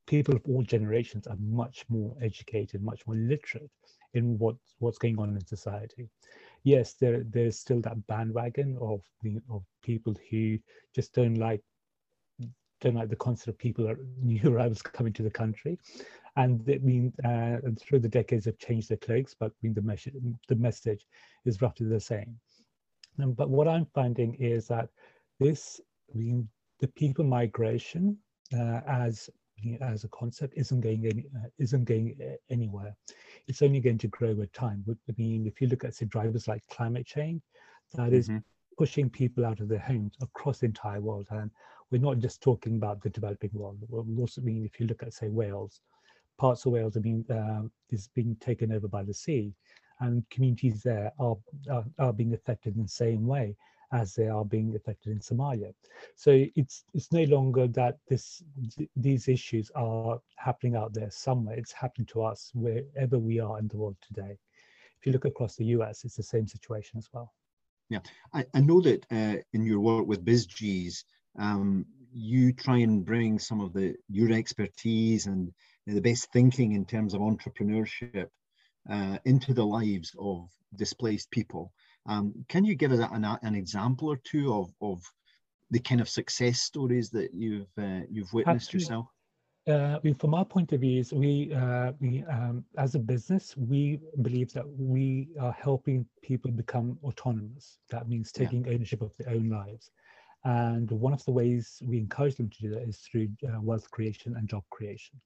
people 0.07 0.35
of 0.35 0.43
all 0.47 0.63
generations 0.63 1.27
are 1.27 1.37
much 1.39 1.85
more 1.89 2.15
educated, 2.21 2.83
much 2.83 3.07
more 3.07 3.17
literate 3.17 3.71
in 4.15 4.39
what 4.39 4.57
what's 4.79 4.99
going 4.99 5.19
on 5.19 5.31
in 5.31 5.47
society. 5.47 6.09
Yes, 6.65 6.95
there 6.95 7.25
there's 7.25 7.59
still 7.59 7.81
that 7.83 8.07
bandwagon 8.07 8.77
of 8.81 9.03
the 9.23 9.41
of 9.51 9.63
people 9.83 10.15
who 10.31 10.59
just 10.95 11.15
don't 11.15 11.37
like 11.37 11.63
don't 12.81 12.95
like 12.95 13.09
the 13.09 13.17
concept 13.17 13.49
of 13.49 13.59
people 13.59 13.89
are 13.89 13.99
new 14.23 14.53
arrivals 14.53 14.83
coming 14.83 15.13
to 15.15 15.23
the 15.23 15.31
country, 15.31 15.79
and 16.37 16.63
I 16.69 16.79
mean 16.79 17.13
uh, 17.25 17.59
through 17.79 18.01
the 18.01 18.09
decades 18.09 18.47
have 18.47 18.59
changed 18.59 18.89
their 18.89 18.99
clothes, 18.99 19.35
but 19.39 19.53
I 19.53 19.59
mean 19.63 19.75
the 19.75 19.83
message 19.83 20.15
the 20.49 20.57
message 20.57 21.07
is 21.45 21.63
roughly 21.63 21.87
the 21.87 22.01
same. 22.01 22.39
Um, 23.19 23.33
but 23.33 23.51
what 23.51 23.69
I'm 23.69 23.87
finding 23.95 24.35
is 24.35 24.69
that 24.69 24.89
this, 25.39 25.81
I 26.15 26.19
the 26.81 26.89
people 26.89 27.25
migration 27.25 28.17
uh, 28.53 28.81
as 28.87 29.31
as 29.81 30.03
a 30.03 30.09
concept 30.09 30.55
isn't 30.57 30.81
going 30.81 31.07
any, 31.07 31.27
uh, 31.37 31.49
isn't 31.59 31.85
going 31.85 32.17
anywhere. 32.51 32.97
It's 33.47 33.63
only 33.63 33.81
going 33.81 33.99
to 33.99 34.09
grow 34.09 34.35
with 34.35 34.53
time. 34.53 34.85
I 34.89 35.13
mean, 35.17 35.47
if 35.47 35.61
you 35.61 35.69
look 35.69 35.85
at 35.85 35.95
say 35.95 36.07
drivers 36.07 36.49
like 36.49 36.63
climate 36.69 37.07
change, 37.07 37.43
that 37.95 38.13
is 38.13 38.29
mm 38.29 38.37
-hmm. 38.37 38.43
pushing 38.77 39.11
people 39.11 39.45
out 39.45 39.61
of 39.61 39.69
their 39.69 39.85
homes 39.91 40.17
across 40.21 40.59
the 40.59 40.67
entire 40.67 41.01
world. 41.01 41.29
And 41.31 41.51
we're 41.91 42.09
not 42.09 42.19
just 42.19 42.41
talking 42.41 42.75
about 42.77 43.01
the 43.03 43.11
developing 43.11 43.53
world. 43.53 43.79
We 43.89 44.21
also 44.23 44.41
I 44.41 44.45
mean 44.45 44.65
if 44.65 44.81
you 44.81 44.87
look 44.87 45.03
at 45.03 45.15
say 45.15 45.29
Wales, 45.29 45.81
parts 46.37 46.67
of 46.67 46.73
Wales 46.73 46.95
have 46.95 47.05
been 47.11 47.25
uh, 47.39 47.65
is 47.91 48.09
being 48.15 48.37
taken 48.39 48.73
over 48.73 48.89
by 48.89 49.05
the 49.05 49.15
sea 49.25 49.55
and 50.01 50.29
communities 50.31 50.83
there 50.83 51.13
are, 51.19 51.37
are, 51.71 51.85
are 51.99 52.13
being 52.13 52.35
affected 52.35 52.77
in 52.77 52.83
the 52.83 52.89
same 52.89 53.27
way 53.27 53.57
as 53.93 54.15
they 54.15 54.29
are 54.29 54.45
being 54.45 54.75
affected 54.75 55.13
in 55.13 55.21
Somalia. 55.21 55.73
So 56.17 56.45
it's 56.57 56.85
it's 56.95 57.13
no 57.13 57.25
longer 57.25 57.69
that 57.69 57.99
this 58.09 58.43
these 58.97 59.29
issues 59.29 59.71
are 59.75 60.19
happening 60.37 60.77
out 60.77 60.95
there 60.95 61.11
somewhere. 61.11 61.57
It's 61.57 61.73
happening 61.73 62.07
to 62.07 62.23
us 62.23 62.51
wherever 62.55 63.19
we 63.19 63.39
are 63.39 63.59
in 63.59 63.69
the 63.69 63.77
world 63.77 63.97
today. 64.01 64.39
if 64.99 65.07
you 65.07 65.13
look 65.13 65.25
across 65.25 65.57
the 65.57 65.67
US, 65.77 66.05
it's 66.05 66.17
the 66.17 66.23
same 66.23 66.47
situation 66.47 66.99
as 66.99 67.09
well. 67.13 67.33
Yeah, 67.89 67.99
I, 68.33 68.47
I 68.55 68.61
know 68.61 68.81
that 68.81 69.05
uh, 69.11 69.37
in 69.53 69.67
your 69.67 69.81
work 69.81 70.07
with 70.07 70.25
BizGees, 70.25 71.05
um, 71.39 71.85
you 72.13 72.53
try 72.53 72.79
and 72.79 73.05
bring 73.05 73.39
some 73.39 73.61
of 73.61 73.73
the 73.73 73.97
your 74.09 74.33
expertise 74.33 75.27
and 75.27 75.53
the 75.87 76.01
best 76.01 76.31
thinking 76.33 76.73
in 76.73 76.85
terms 76.85 77.15
of 77.15 77.21
entrepreneurship 77.21 78.29
uh, 78.91 79.19
into 79.25 79.55
the 79.55 79.65
lives 79.65 80.15
of 80.19 80.49
displaced 80.77 81.31
people. 81.31 81.73
Um, 82.07 82.33
can 82.49 82.65
you 82.65 82.75
give 82.75 82.93
us 82.93 83.01
an, 83.13 83.25
an 83.25 83.55
example 83.55 84.09
or 84.09 84.17
two 84.17 84.53
of, 84.53 84.71
of 84.81 85.03
the 85.71 85.79
kind 85.79 86.01
of 86.01 86.09
success 86.09 86.61
stories 86.61 87.11
that 87.11 87.31
you've 87.33 87.71
uh, 87.79 88.01
you've 88.11 88.33
witnessed 88.33 88.75
yourself? 88.75 89.07
Uh, 89.69 90.01
from 90.19 90.35
our 90.35 90.45
point 90.45 90.73
of 90.73 90.81
view, 90.81 90.99
is 90.99 91.13
we, 91.13 91.55
uh, 91.55 91.93
we 92.01 92.25
um, 92.25 92.65
as 92.79 92.97
a 92.97 92.99
business, 92.99 93.57
we 93.57 94.01
believe 94.21 94.53
that 94.53 94.69
we 94.77 95.29
are 95.41 95.53
helping 95.53 96.05
people 96.21 96.51
become 96.51 96.99
autonomous. 97.05 97.79
That 97.91 98.09
means 98.09 98.33
taking 98.33 98.65
yeah. 98.65 98.73
ownership 98.73 99.03
of 99.03 99.13
their 99.19 99.33
own 99.33 99.49
lives. 99.49 99.93
And 100.45 100.91
one 100.91 101.13
of 101.13 101.25
the 101.25 101.31
ways 101.31 101.81
we 101.87 101.99
encourage 101.99 102.35
them 102.35 102.51
to 102.51 102.61
do 102.61 102.71
that 102.71 102.83
is 102.83 102.99
through 102.99 103.29
uh, 103.47 103.61
wealth 103.61 103.89
creation 103.93 104.35
and 104.37 104.49
job 104.49 104.65
creation. 104.71 105.21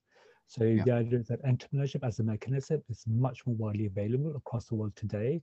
So 0.47 0.63
yeah. 0.63 0.83
the 0.83 0.91
idea 0.91 1.19
is 1.19 1.27
that 1.27 1.43
entrepreneurship 1.43 2.07
as 2.07 2.19
a 2.19 2.23
mechanism 2.23 2.81
is 2.89 3.03
much 3.05 3.45
more 3.45 3.55
widely 3.55 3.85
available 3.85 4.35
across 4.35 4.65
the 4.65 4.75
world 4.75 4.95
today 4.95 5.41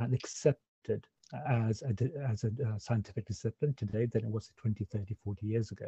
and 0.00 0.12
accepted 0.12 1.06
as 1.48 1.82
a, 1.82 1.94
as 2.28 2.44
a 2.44 2.48
uh, 2.48 2.78
scientific 2.78 3.26
discipline 3.26 3.74
today 3.74 4.06
than 4.06 4.24
it 4.24 4.30
was 4.30 4.50
20, 4.56 4.84
30, 4.84 5.16
40 5.24 5.46
years 5.46 5.70
ago. 5.70 5.86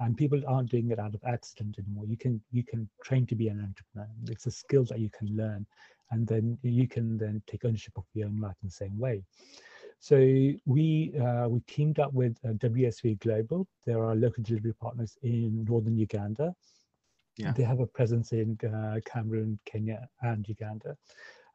And 0.00 0.16
people 0.16 0.42
aren't 0.46 0.70
doing 0.70 0.90
it 0.90 0.98
out 0.98 1.14
of 1.14 1.20
accident 1.24 1.78
anymore. 1.78 2.04
You 2.06 2.16
can 2.16 2.40
you 2.50 2.64
can 2.64 2.88
train 3.04 3.26
to 3.26 3.36
be 3.36 3.48
an 3.48 3.60
entrepreneur. 3.60 4.08
It's 4.28 4.46
a 4.46 4.50
skill 4.50 4.84
that 4.86 4.98
you 4.98 5.08
can 5.16 5.36
learn, 5.36 5.64
and 6.10 6.26
then 6.26 6.58
you 6.62 6.88
can 6.88 7.16
then 7.16 7.40
take 7.46 7.64
ownership 7.64 7.92
of 7.96 8.04
your 8.12 8.26
own 8.26 8.40
life 8.40 8.56
in 8.62 8.68
the 8.68 8.72
same 8.72 8.98
way. 8.98 9.22
So 10.00 10.16
we 10.66 11.14
uh, 11.16 11.48
we 11.48 11.60
teamed 11.68 12.00
up 12.00 12.12
with 12.12 12.36
uh, 12.44 12.48
WSV 12.54 13.20
Global. 13.20 13.68
There 13.86 14.02
are 14.02 14.16
local 14.16 14.42
delivery 14.42 14.74
partners 14.74 15.16
in 15.22 15.64
northern 15.64 15.96
Uganda. 15.96 16.54
Yeah. 17.36 17.52
They 17.52 17.64
have 17.64 17.80
a 17.80 17.86
presence 17.86 18.32
in 18.32 18.58
uh, 18.64 19.00
Cameroon, 19.04 19.58
Kenya, 19.64 20.08
and 20.22 20.48
Uganda. 20.48 20.96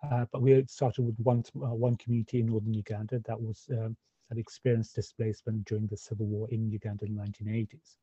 Uh, 0.04 0.26
but 0.32 0.42
we 0.42 0.64
started 0.68 1.04
with 1.04 1.18
one 1.20 1.44
uh, 1.58 1.74
one 1.74 1.98
community 1.98 2.40
in 2.40 2.48
northern 2.48 2.74
Uganda 2.74 3.20
that 3.26 3.42
was 3.42 3.68
um, 3.72 3.96
that 4.30 4.38
experienced 4.38 4.96
displacement 4.96 5.66
during 5.66 5.88
the 5.88 5.98
civil 5.98 6.26
war 6.26 6.48
in 6.52 6.70
Uganda 6.70 7.06
in 7.06 7.16
the 7.16 7.22
1980s. 7.22 7.96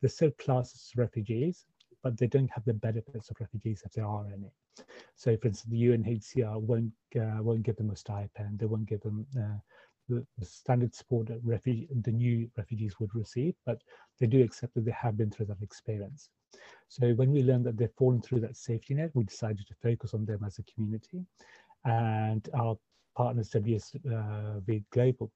They're 0.00 0.10
still 0.10 0.30
classed 0.38 0.74
as 0.74 0.96
refugees, 0.96 1.64
but 2.02 2.16
they 2.16 2.26
don't 2.26 2.50
have 2.50 2.64
the 2.64 2.74
benefits 2.74 3.30
of 3.30 3.40
refugees 3.40 3.82
if 3.84 3.92
there 3.92 4.06
are 4.06 4.26
any. 4.26 4.52
So, 5.16 5.36
for 5.36 5.48
instance, 5.48 5.70
the 5.70 5.82
UNHCR 5.82 6.60
won't 6.60 6.92
uh, 7.16 7.42
won't 7.42 7.62
give 7.62 7.76
them 7.76 7.90
a 7.90 7.96
stipend. 7.96 8.58
They 8.58 8.66
won't 8.66 8.86
give 8.86 9.00
them 9.00 9.26
uh, 9.36 9.58
the, 10.08 10.26
the, 10.38 10.44
standard 10.44 10.94
support 10.94 11.26
that 11.28 11.40
refugee, 11.42 11.88
the 12.02 12.12
new 12.12 12.48
refugees 12.56 12.98
would 13.00 13.14
receive, 13.14 13.54
but 13.66 13.82
they 14.18 14.26
do 14.26 14.42
accept 14.42 14.74
that 14.74 14.84
they 14.84 14.92
have 14.92 15.16
been 15.16 15.30
through 15.30 15.46
that 15.46 15.62
experience. 15.62 16.30
So 16.88 17.12
when 17.14 17.32
we 17.32 17.42
learned 17.42 17.66
that 17.66 17.76
they've 17.76 17.90
fallen 17.98 18.22
through 18.22 18.40
that 18.40 18.56
safety 18.56 18.94
net, 18.94 19.10
we 19.14 19.24
decided 19.24 19.66
to 19.66 19.74
focus 19.82 20.14
on 20.14 20.24
them 20.24 20.44
as 20.46 20.58
a 20.58 20.62
community. 20.64 21.24
And 21.84 22.48
our 22.54 22.76
partners, 23.16 23.50
WSV 23.50 24.00
uh, 24.12 24.80
Global, 24.90 25.30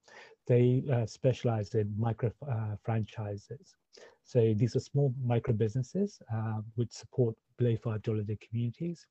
they 0.47 0.85
uh, 0.93 1.07
specialize 1.07 1.75
in 1.75 1.93
micro 1.99 2.33
uh, 2.49 2.77
franchises. 2.83 3.77
So 4.25 4.55
these 4.55 4.77
are 4.77 4.81
small 4.81 5.15
micro 5.25 5.55
businesses 5.55 6.21
uh, 6.33 6.61
which 6.75 6.93
support 6.93 7.35
below 7.57 7.77
$5 7.77 8.27
day 8.27 8.39
communities. 8.47 9.07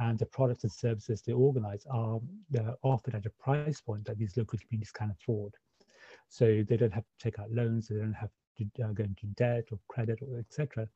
And 0.00 0.18
the 0.18 0.26
products 0.26 0.64
and 0.64 0.72
services 0.72 1.22
they 1.22 1.32
organize 1.32 1.86
are 1.90 2.18
uh, 2.58 2.72
offered 2.82 3.14
at 3.14 3.26
a 3.26 3.30
price 3.30 3.80
point 3.80 4.06
that 4.06 4.18
these 4.18 4.36
local 4.36 4.58
communities 4.58 4.90
can 4.90 5.10
afford. 5.10 5.52
So 6.28 6.64
they 6.66 6.76
don't 6.76 6.92
have 6.92 7.04
to 7.04 7.24
take 7.24 7.38
out 7.38 7.52
loans, 7.52 7.88
they 7.88 7.96
don't 7.96 8.14
have 8.14 8.30
to 8.58 8.82
uh, 8.82 8.92
go 8.92 9.04
into 9.04 9.26
debt 9.36 9.64
or 9.70 9.78
credit 9.88 10.20
or 10.22 10.38
etc. 10.38 10.88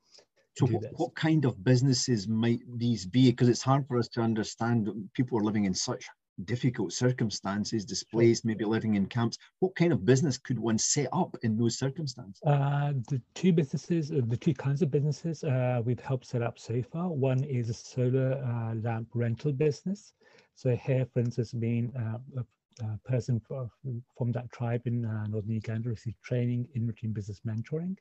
So 0.56 0.66
what, 0.66 0.84
what, 0.92 1.14
kind 1.16 1.44
of 1.44 1.62
businesses 1.64 2.28
might 2.28 2.60
these 2.76 3.06
be? 3.06 3.30
Because 3.30 3.48
it's 3.48 3.62
hard 3.62 3.86
for 3.88 3.98
us 3.98 4.08
to 4.10 4.20
understand. 4.20 4.88
People 5.12 5.38
are 5.38 5.42
living 5.42 5.64
in 5.64 5.74
such 5.74 6.06
difficult 6.44 6.92
circumstances, 6.92 7.84
displaced, 7.84 8.44
maybe 8.44 8.64
living 8.64 8.94
in 8.94 9.06
camps. 9.06 9.38
What 9.60 9.74
kind 9.76 9.92
of 9.92 10.04
business 10.04 10.38
could 10.38 10.58
one 10.58 10.78
set 10.78 11.08
up 11.12 11.36
in 11.42 11.56
those 11.56 11.78
circumstances? 11.78 12.40
Uh, 12.44 12.92
the 13.08 13.20
two 13.34 13.52
businesses, 13.52 14.10
uh, 14.10 14.20
the 14.26 14.36
two 14.36 14.54
kinds 14.54 14.82
of 14.82 14.90
businesses 14.90 15.44
uh, 15.44 15.80
we've 15.84 16.00
helped 16.00 16.26
set 16.26 16.42
up 16.42 16.58
so 16.58 16.82
far. 16.82 17.08
One 17.08 17.44
is 17.44 17.70
a 17.70 17.74
solar 17.74 18.42
uh, 18.44 18.74
lamp 18.74 19.08
rental 19.14 19.52
business. 19.52 20.12
So 20.54 20.74
here, 20.76 21.06
for 21.12 21.20
instance, 21.20 21.52
being 21.52 21.92
uh, 21.96 22.18
a, 22.40 22.84
a, 22.84 22.98
person 23.04 23.40
from 23.48 24.32
that 24.32 24.50
tribe 24.50 24.82
in 24.86 25.04
uh, 25.04 25.26
northern 25.26 25.52
Uganda 25.52 25.90
received 25.90 26.22
training 26.22 26.66
in 26.74 26.86
routine 26.86 27.12
business 27.12 27.40
mentoring. 27.46 27.96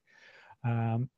Um, 0.65 1.09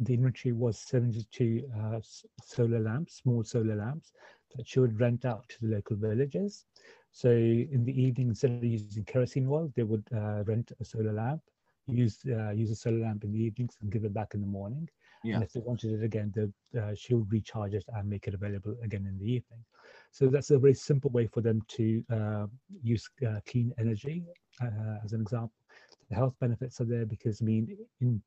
the 0.00 0.14
inventory 0.14 0.52
was 0.52 0.78
72 0.78 1.62
uh, 1.78 2.00
solar 2.42 2.80
lamps, 2.80 3.16
small 3.16 3.44
solar 3.44 3.76
lamps 3.76 4.12
that 4.56 4.66
she 4.68 4.80
would 4.80 5.00
rent 5.00 5.24
out 5.24 5.48
to 5.48 5.56
the 5.62 5.74
local 5.74 5.96
villages. 5.96 6.66
So 7.12 7.30
in 7.30 7.84
the 7.84 8.00
evening, 8.00 8.28
instead 8.28 8.52
of 8.52 8.64
using 8.64 9.04
kerosene 9.04 9.46
oil, 9.48 9.70
they 9.74 9.82
would 9.82 10.04
uh, 10.04 10.44
rent 10.44 10.72
a 10.80 10.84
solar 10.84 11.12
lamp, 11.12 11.40
use 11.86 12.18
uh, 12.26 12.50
use 12.50 12.70
a 12.70 12.74
solar 12.74 13.00
lamp 13.00 13.24
in 13.24 13.32
the 13.32 13.38
evenings 13.40 13.76
and 13.80 13.90
give 13.90 14.04
it 14.04 14.14
back 14.14 14.34
in 14.34 14.40
the 14.40 14.46
morning. 14.46 14.88
Yeah. 15.24 15.34
And 15.34 15.42
if 15.44 15.52
they 15.52 15.60
wanted 15.60 15.92
it 15.92 16.04
again, 16.04 16.32
uh, 16.78 16.94
she 16.94 17.14
would 17.14 17.30
recharge 17.32 17.74
it 17.74 17.84
and 17.94 18.08
make 18.08 18.26
it 18.26 18.34
available 18.34 18.76
again 18.82 19.06
in 19.06 19.18
the 19.18 19.26
evening. 19.26 19.60
So 20.10 20.28
that's 20.28 20.50
a 20.50 20.58
very 20.58 20.74
simple 20.74 21.10
way 21.10 21.26
for 21.26 21.40
them 21.40 21.60
to 21.68 22.04
uh, 22.12 22.46
use 22.82 23.08
uh, 23.26 23.40
clean 23.46 23.72
energy, 23.78 24.24
uh, 24.62 24.98
as 25.04 25.12
an 25.12 25.20
example. 25.20 25.52
The 26.08 26.16
health 26.16 26.34
benefits 26.40 26.80
are 26.80 26.84
there 26.84 27.06
because 27.06 27.40
I 27.42 27.44
mean, 27.44 27.76
in 28.00 28.22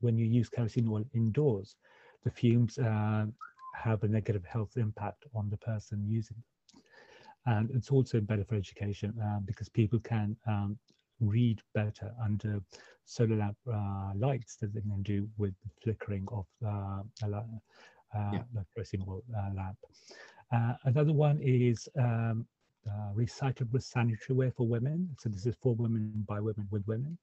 when 0.00 0.16
you 0.16 0.26
use 0.26 0.48
kerosene 0.48 0.88
oil 0.88 1.04
indoors, 1.14 1.76
the 2.24 2.30
fumes 2.30 2.78
uh, 2.78 3.26
have 3.74 4.02
a 4.02 4.08
negative 4.08 4.44
health 4.44 4.76
impact 4.76 5.24
on 5.34 5.48
the 5.50 5.56
person 5.58 6.04
using 6.06 6.36
them. 6.36 6.82
And 7.46 7.70
it's 7.70 7.90
also 7.90 8.20
better 8.20 8.44
for 8.44 8.56
education 8.56 9.14
uh, 9.22 9.40
because 9.44 9.68
people 9.68 10.00
can 10.00 10.36
um, 10.46 10.78
read 11.20 11.60
better 11.74 12.12
under 12.22 12.60
solar 13.04 13.36
lamp 13.36 13.56
uh, 13.72 14.12
lights 14.16 14.56
than 14.56 14.72
they 14.74 14.80
can 14.80 15.02
do 15.02 15.28
with 15.38 15.54
the 15.62 15.70
flickering 15.82 16.26
of 16.30 16.46
uh, 16.64 17.02
a 17.22 17.44
yeah. 18.32 18.42
kerosene 18.74 19.04
oil 19.08 19.22
uh, 19.36 19.54
lamp. 19.54 19.78
Uh, 20.52 20.74
another 20.84 21.12
one 21.12 21.38
is 21.42 21.88
um, 21.98 22.46
uh, 22.86 23.12
recyclable 23.14 23.82
sanitary 23.82 24.36
wear 24.36 24.50
for 24.50 24.66
women. 24.66 25.08
So 25.18 25.28
this 25.28 25.46
is 25.46 25.54
for 25.60 25.74
women 25.74 26.24
by 26.26 26.40
women 26.40 26.66
with 26.70 26.86
women. 26.86 27.18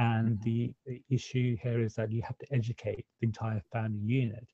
And 0.00 0.38
mm-hmm. 0.38 0.44
the, 0.44 0.72
the 0.86 1.02
issue 1.10 1.56
here 1.62 1.80
is 1.82 1.94
that 1.94 2.10
you 2.10 2.22
have 2.22 2.38
to 2.38 2.46
educate 2.52 3.04
the 3.20 3.26
entire 3.26 3.62
family 3.70 4.00
unit 4.00 4.46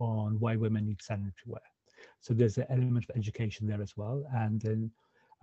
on 0.00 0.38
why 0.40 0.56
women 0.56 0.86
need 0.86 1.00
sanitary 1.00 1.32
wear. 1.46 1.60
So 2.20 2.34
there's 2.34 2.58
an 2.58 2.66
element 2.68 3.06
of 3.08 3.16
education 3.16 3.66
there 3.66 3.80
as 3.80 3.94
well. 3.96 4.24
And 4.34 4.60
then 4.60 4.90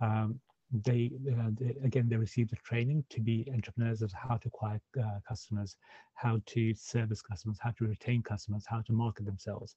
um, 0.02 0.40
they, 0.84 1.10
uh, 1.32 1.50
they, 1.58 1.74
again 1.84 2.06
they 2.08 2.16
receive 2.16 2.50
the 2.50 2.56
training 2.56 3.04
to 3.10 3.20
be 3.20 3.48
entrepreneurs 3.52 4.02
of 4.02 4.12
how 4.12 4.36
to 4.36 4.48
acquire 4.48 4.80
uh, 5.00 5.20
customers, 5.26 5.76
how 6.14 6.40
to 6.46 6.74
service 6.74 7.22
customers, 7.22 7.58
how 7.60 7.72
to 7.78 7.86
retain 7.86 8.22
customers, 8.22 8.64
how 8.66 8.82
to 8.82 8.92
market 8.92 9.24
themselves, 9.24 9.76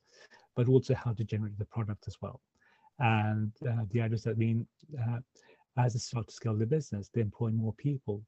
but 0.56 0.68
also 0.68 0.94
how 0.94 1.14
to 1.14 1.24
generate 1.24 1.58
the 1.58 1.66
product 1.66 2.04
as 2.08 2.18
well. 2.22 2.42
And 3.00 3.54
uh, 3.66 3.84
the 3.92 4.02
idea 4.02 4.16
is 4.16 4.24
that 4.24 4.38
mean 4.38 4.68
uh, 5.02 5.20
as 5.78 5.94
they 5.94 6.00
start 6.00 6.28
to 6.28 6.34
scale 6.34 6.58
the 6.58 6.66
business, 6.66 7.10
they 7.14 7.22
employ 7.22 7.52
more 7.52 7.74
people 7.78 8.24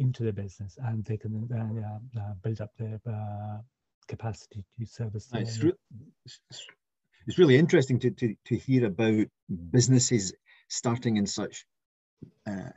into 0.00 0.24
the 0.24 0.32
business 0.32 0.78
and 0.86 1.04
they 1.04 1.16
can 1.16 1.48
uh, 1.54 2.20
uh, 2.20 2.32
build 2.42 2.60
up 2.60 2.70
their 2.78 2.98
uh, 3.06 3.58
capacity 4.08 4.64
to 4.78 4.86
service. 4.86 5.28
It's, 5.34 5.62
re- 5.62 5.72
it's 7.26 7.38
really 7.38 7.56
interesting 7.56 8.00
to, 8.00 8.10
to, 8.10 8.34
to 8.46 8.56
hear 8.56 8.86
about 8.86 9.26
businesses 9.70 10.32
starting 10.68 11.16
in 11.16 11.26
such 11.26 11.64
uh, 12.48 12.70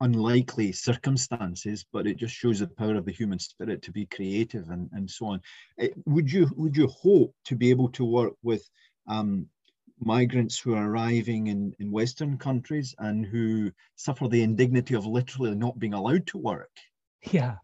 unlikely 0.00 0.72
circumstances, 0.72 1.84
but 1.92 2.06
it 2.06 2.16
just 2.16 2.34
shows 2.34 2.60
the 2.60 2.68
power 2.68 2.94
of 2.94 3.04
the 3.04 3.12
human 3.12 3.38
spirit 3.38 3.82
to 3.82 3.92
be 3.92 4.06
creative 4.06 4.68
and, 4.70 4.88
and 4.92 5.10
so 5.10 5.26
on. 5.26 5.40
It, 5.78 5.94
would 6.06 6.30
you 6.30 6.48
would 6.56 6.76
you 6.76 6.88
hope 6.88 7.34
to 7.46 7.56
be 7.56 7.70
able 7.70 7.90
to 7.90 8.04
work 8.04 8.34
with 8.42 8.68
um, 9.08 9.48
migrants 9.98 10.58
who 10.58 10.74
are 10.74 10.90
arriving 10.90 11.46
in, 11.46 11.74
in 11.78 11.90
Western 11.90 12.36
countries 12.38 12.94
and 12.98 13.24
who 13.24 13.70
suffer 13.94 14.28
the 14.28 14.42
indignity 14.42 14.94
of 14.94 15.06
literally 15.06 15.54
not 15.54 15.78
being 15.78 15.94
allowed 15.94 16.26
to 16.28 16.38
work. 16.38 16.70
Yeah, 17.32 17.56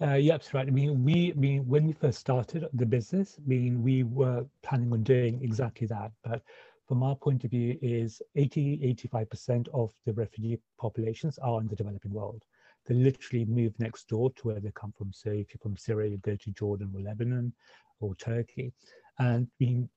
uh, 0.00 0.14
you're 0.14 0.38
right. 0.52 0.68
I 0.68 0.70
mean, 0.70 1.04
we, 1.04 1.32
I 1.32 1.34
mean, 1.34 1.66
when 1.66 1.86
we 1.86 1.92
first 1.92 2.18
started 2.18 2.66
the 2.72 2.86
business, 2.86 3.36
I 3.38 3.48
mean, 3.48 3.82
we 3.82 4.04
were 4.04 4.46
planning 4.62 4.92
on 4.92 5.02
doing 5.02 5.42
exactly 5.42 5.86
that. 5.88 6.12
But 6.22 6.42
from 6.86 7.02
our 7.02 7.16
point 7.16 7.44
of 7.44 7.50
view, 7.50 7.76
is 7.82 8.22
80, 8.36 8.94
85% 9.12 9.68
of 9.74 9.92
the 10.06 10.12
refugee 10.12 10.58
populations 10.78 11.38
are 11.38 11.60
in 11.60 11.68
the 11.68 11.76
developing 11.76 12.12
world. 12.12 12.44
They 12.86 12.94
literally 12.94 13.44
move 13.44 13.78
next 13.78 14.08
door 14.08 14.30
to 14.30 14.48
where 14.48 14.60
they 14.60 14.70
come 14.74 14.92
from. 14.96 15.12
So 15.12 15.30
if 15.30 15.48
you're 15.52 15.60
from 15.60 15.76
Syria, 15.76 16.10
you 16.10 16.18
go 16.18 16.36
to 16.36 16.50
Jordan 16.52 16.92
or 16.94 17.02
Lebanon 17.02 17.52
or 18.00 18.14
Turkey. 18.14 18.72
And 19.18 19.48
being 19.58 19.88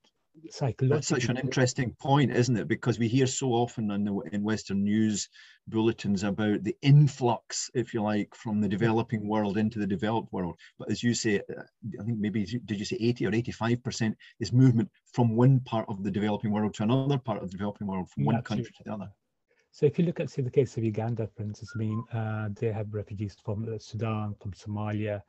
That's 0.78 1.08
such 1.08 1.26
an 1.26 1.36
interesting 1.36 1.94
point, 2.00 2.30
isn't 2.32 2.56
it? 2.56 2.68
Because 2.68 2.98
we 2.98 3.08
hear 3.08 3.26
so 3.26 3.48
often 3.52 3.90
in, 3.90 4.04
the, 4.04 4.18
in 4.32 4.42
Western 4.42 4.82
news 4.82 5.28
bulletins 5.68 6.22
about 6.22 6.64
the 6.64 6.76
influx, 6.82 7.70
if 7.74 7.92
you 7.92 8.02
like, 8.02 8.34
from 8.34 8.60
the 8.60 8.68
developing 8.68 9.28
world 9.28 9.58
into 9.58 9.78
the 9.78 9.86
developed 9.86 10.32
world. 10.32 10.56
But 10.78 10.90
as 10.90 11.02
you 11.02 11.14
say, 11.14 11.36
uh, 11.38 11.62
I 12.00 12.04
think 12.04 12.18
maybe 12.18 12.44
did 12.44 12.78
you 12.78 12.84
say 12.84 12.96
80 13.00 13.26
or 13.26 13.34
85 13.34 13.82
percent 13.82 14.16
is 14.40 14.52
movement 14.52 14.90
from 15.12 15.36
one 15.36 15.60
part 15.60 15.86
of 15.88 16.02
the 16.02 16.10
developing 16.10 16.50
world 16.50 16.74
to 16.74 16.82
another 16.82 17.18
part 17.18 17.42
of 17.42 17.50
the 17.50 17.56
developing 17.56 17.86
world, 17.86 18.10
from 18.10 18.24
one 18.24 18.42
country 18.42 18.72
to 18.72 18.84
the 18.84 18.92
other. 18.92 19.10
So 19.70 19.86
if 19.86 19.98
you 19.98 20.04
look 20.04 20.20
at, 20.20 20.28
say, 20.28 20.42
the 20.42 20.50
case 20.50 20.76
of 20.76 20.84
Uganda, 20.84 21.28
for 21.34 21.42
instance, 21.42 21.72
I 21.74 21.78
mean, 21.78 22.04
uh, 22.12 22.48
they 22.60 22.70
have 22.72 22.92
refugees 22.92 23.36
from 23.42 23.66
Sudan, 23.78 24.34
from 24.40 24.52
Somalia, 24.52 25.22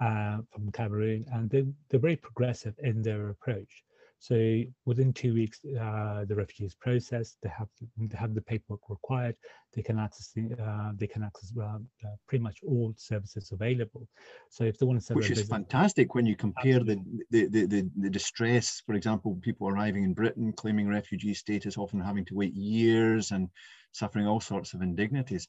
uh, 0.00 0.38
from 0.50 0.70
Cameroon, 0.72 1.26
and 1.32 1.50
they, 1.50 1.66
they're 1.88 2.00
very 2.00 2.16
progressive 2.16 2.74
in 2.78 3.02
their 3.02 3.28
approach. 3.28 3.84
So 4.22 4.62
within 4.84 5.14
two 5.14 5.32
weeks, 5.32 5.60
uh, 5.64 6.26
the 6.26 6.36
refugee 6.36 6.66
is 6.66 6.74
processed. 6.74 7.38
They 7.42 7.48
have 7.48 7.68
they 7.96 8.18
have 8.18 8.34
the 8.34 8.42
paperwork 8.42 8.82
required. 8.90 9.34
They 9.72 9.80
can 9.80 9.98
access 9.98 10.30
the, 10.34 10.62
uh, 10.62 10.92
they 10.94 11.06
can 11.06 11.22
access 11.22 11.54
uh, 11.58 11.62
uh 11.62 12.16
pretty 12.28 12.42
much 12.42 12.58
all 12.62 12.92
services 12.98 13.50
available. 13.50 14.06
So 14.50 14.64
if 14.64 14.78
they 14.78 14.84
want 14.84 15.00
to 15.00 15.06
set 15.06 15.16
which 15.16 15.30
is 15.30 15.38
visit, 15.38 15.50
fantastic 15.50 16.14
when 16.14 16.26
you 16.26 16.36
compare 16.36 16.80
the, 16.80 17.02
the, 17.30 17.46
the 17.46 17.64
the 17.64 17.90
the 17.96 18.10
distress, 18.10 18.82
for 18.84 18.94
example, 18.94 19.38
people 19.40 19.68
arriving 19.68 20.04
in 20.04 20.12
Britain 20.12 20.52
claiming 20.52 20.86
refugee 20.86 21.32
status, 21.32 21.78
often 21.78 21.98
having 21.98 22.26
to 22.26 22.34
wait 22.34 22.52
years 22.52 23.30
and 23.30 23.48
suffering 23.92 24.26
all 24.26 24.40
sorts 24.40 24.74
of 24.74 24.82
indignities. 24.82 25.48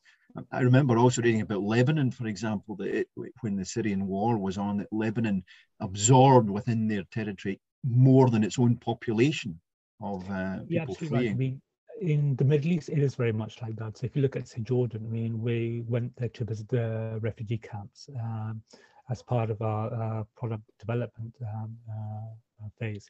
I 0.50 0.62
remember 0.62 0.98
also 0.98 1.22
reading 1.22 1.42
about 1.42 1.62
Lebanon, 1.62 2.10
for 2.10 2.26
example, 2.26 2.78
that 2.78 2.88
it, 2.88 3.08
when 3.42 3.58
the 3.58 3.66
Syrian 3.66 4.08
war 4.08 4.38
was 4.38 4.58
on, 4.58 4.78
that 4.78 4.88
Lebanon 4.94 5.44
absorbed 5.82 6.50
within 6.50 6.88
their 6.88 7.04
territory 7.12 7.60
more 7.84 8.30
than 8.30 8.44
its 8.44 8.60
own 8.60 8.76
population 8.78 9.60
of 10.02 10.30
uh, 10.30 10.60
people 10.60 10.70
yeah, 10.70 10.86
fleeing. 10.86 11.14
Right. 11.14 11.30
I 11.30 11.34
mean, 11.34 11.62
in 12.02 12.36
the 12.36 12.44
Middle 12.44 12.72
East, 12.72 12.90
it 12.90 13.00
is 13.00 13.16
very 13.16 13.32
much 13.32 13.62
like 13.62 13.76
that. 13.76 13.98
So 13.98 14.06
if 14.06 14.16
you 14.16 14.22
look 14.22 14.36
at, 14.36 14.48
say, 14.48 14.62
Jordan, 14.62 15.06
I 15.06 15.10
mean, 15.10 15.42
we 15.42 15.84
went 15.88 16.16
there 16.16 16.30
to 16.30 16.46
visit 16.46 16.68
the 16.70 17.20
refugee 17.22 17.60
camps 17.60 18.10
um, 18.20 18.62
as 19.10 19.22
part 19.22 19.52
of 19.52 19.62
our 19.62 19.94
uh, 19.94 20.24
product 20.36 20.64
development 20.80 21.36
um, 21.42 21.78
uh, 21.90 22.68
phase. 22.80 23.10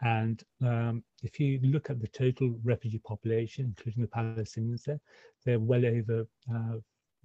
And 0.00 0.42
um, 0.64 1.04
if 1.22 1.38
you 1.38 1.60
look 1.62 1.90
at 1.90 2.00
the 2.00 2.08
total 2.08 2.58
refugee 2.64 3.00
population, 3.04 3.66
including 3.66 4.02
the 4.02 4.08
Palestinians 4.08 4.82
there, 4.84 5.00
they're 5.44 5.60
well 5.60 5.84
over, 5.84 6.26
uh, 6.52 6.78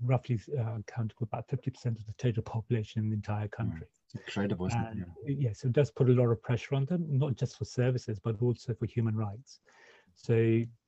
roughly 0.04 0.40
uh, 0.60 0.78
count 0.86 1.14
about 1.22 1.48
50% 1.48 1.86
of 1.86 2.06
the 2.06 2.14
total 2.18 2.44
population 2.44 3.02
in 3.02 3.10
the 3.10 3.16
entire 3.16 3.48
country. 3.48 3.88
Incredible, 4.16 4.68
isn't 4.68 4.80
and, 4.80 5.02
it? 5.02 5.08
Yeah. 5.28 5.50
Yes, 5.50 5.64
it 5.64 5.74
does 5.74 5.92
put 5.92 6.10
a 6.10 6.14
lot 6.14 6.28
of 6.28 6.42
pressure 6.42 6.76
on 6.76 6.86
them, 6.86 7.06
not 7.10 7.36
just 7.36 7.58
for 7.58 7.66
services, 7.66 8.20
but 8.24 8.42
also 8.42 8.74
for 8.74 8.86
human 8.86 9.16
rights. 9.16 9.60
So 10.16 10.34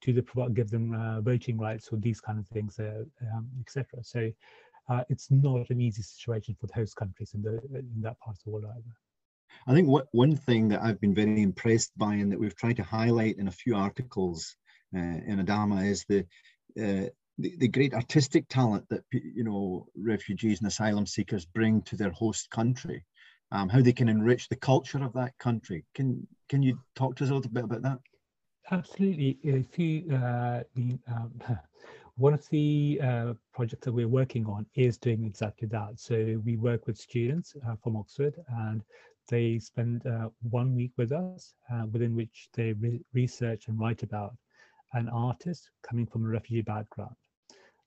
do 0.01 0.13
they 0.13 0.21
provide, 0.21 0.55
give 0.55 0.69
them 0.69 0.93
uh, 0.93 1.21
voting 1.21 1.57
rights 1.59 1.89
or 1.91 1.97
these 1.97 2.19
kind 2.19 2.39
of 2.39 2.47
things, 2.47 2.79
uh, 2.79 3.03
um, 3.33 3.47
etc. 3.61 4.03
So 4.03 4.31
uh, 4.89 5.03
it's 5.09 5.29
not 5.29 5.69
an 5.69 5.79
easy 5.79 6.01
situation 6.01 6.55
for 6.59 6.67
the 6.67 6.73
host 6.73 6.95
countries 6.95 7.33
in 7.35 7.43
the 7.43 7.61
in 7.75 8.01
that 8.01 8.19
part 8.19 8.37
of 8.37 8.43
the 8.43 8.49
world 8.49 8.65
either. 8.65 8.95
I 9.67 9.73
think 9.73 9.87
what 9.87 10.07
one 10.11 10.35
thing 10.35 10.69
that 10.69 10.81
I've 10.81 10.99
been 10.99 11.13
very 11.13 11.41
impressed 11.41 11.91
by 11.97 12.15
and 12.15 12.31
that 12.31 12.39
we've 12.39 12.55
tried 12.55 12.77
to 12.77 12.83
highlight 12.83 13.37
in 13.37 13.47
a 13.47 13.51
few 13.51 13.75
articles 13.75 14.55
uh, 14.95 14.99
in 14.99 15.43
Adamah 15.45 15.85
is 15.85 16.05
the, 16.07 16.21
uh, 16.79 17.09
the, 17.37 17.55
the 17.57 17.67
great 17.67 17.93
artistic 17.93 18.47
talent 18.49 18.87
that 18.89 19.03
you 19.11 19.43
know 19.43 19.87
refugees 19.95 20.59
and 20.59 20.67
asylum 20.67 21.05
seekers 21.05 21.45
bring 21.45 21.81
to 21.83 21.95
their 21.95 22.11
host 22.11 22.49
country, 22.49 23.05
um, 23.51 23.69
how 23.69 23.81
they 23.81 23.93
can 23.93 24.09
enrich 24.09 24.47
the 24.49 24.55
culture 24.55 25.03
of 25.03 25.13
that 25.13 25.37
country. 25.37 25.85
Can 25.95 26.27
can 26.49 26.63
you 26.63 26.79
talk 26.95 27.15
to 27.17 27.23
us 27.23 27.29
a 27.29 27.35
little 27.35 27.51
bit 27.51 27.63
about 27.63 27.81
that? 27.83 27.99
Absolutely. 28.71 29.39
You 29.41 30.05
uh, 30.13 30.61
um, 31.07 31.31
one 32.17 32.33
of 32.33 32.47
the 32.49 32.99
uh, 33.01 33.33
projects 33.53 33.85
that 33.85 33.93
we're 33.93 34.07
working 34.07 34.45
on 34.45 34.65
is 34.75 34.97
doing 34.97 35.23
exactly 35.23 35.67
that. 35.69 35.99
So 35.99 36.41
we 36.45 36.57
work 36.57 36.85
with 36.85 36.97
students 36.97 37.55
uh, 37.67 37.75
from 37.81 37.95
Oxford 37.95 38.35
and 38.49 38.83
they 39.29 39.59
spend 39.59 40.05
uh, 40.05 40.29
one 40.49 40.75
week 40.75 40.91
with 40.97 41.11
us, 41.11 41.53
uh, 41.71 41.85
within 41.91 42.15
which 42.15 42.49
they 42.53 42.73
re 42.73 43.01
research 43.13 43.67
and 43.67 43.79
write 43.79 44.03
about 44.03 44.35
an 44.93 45.07
artist 45.09 45.69
coming 45.87 46.05
from 46.07 46.25
a 46.25 46.29
refugee 46.29 46.61
background 46.61 47.15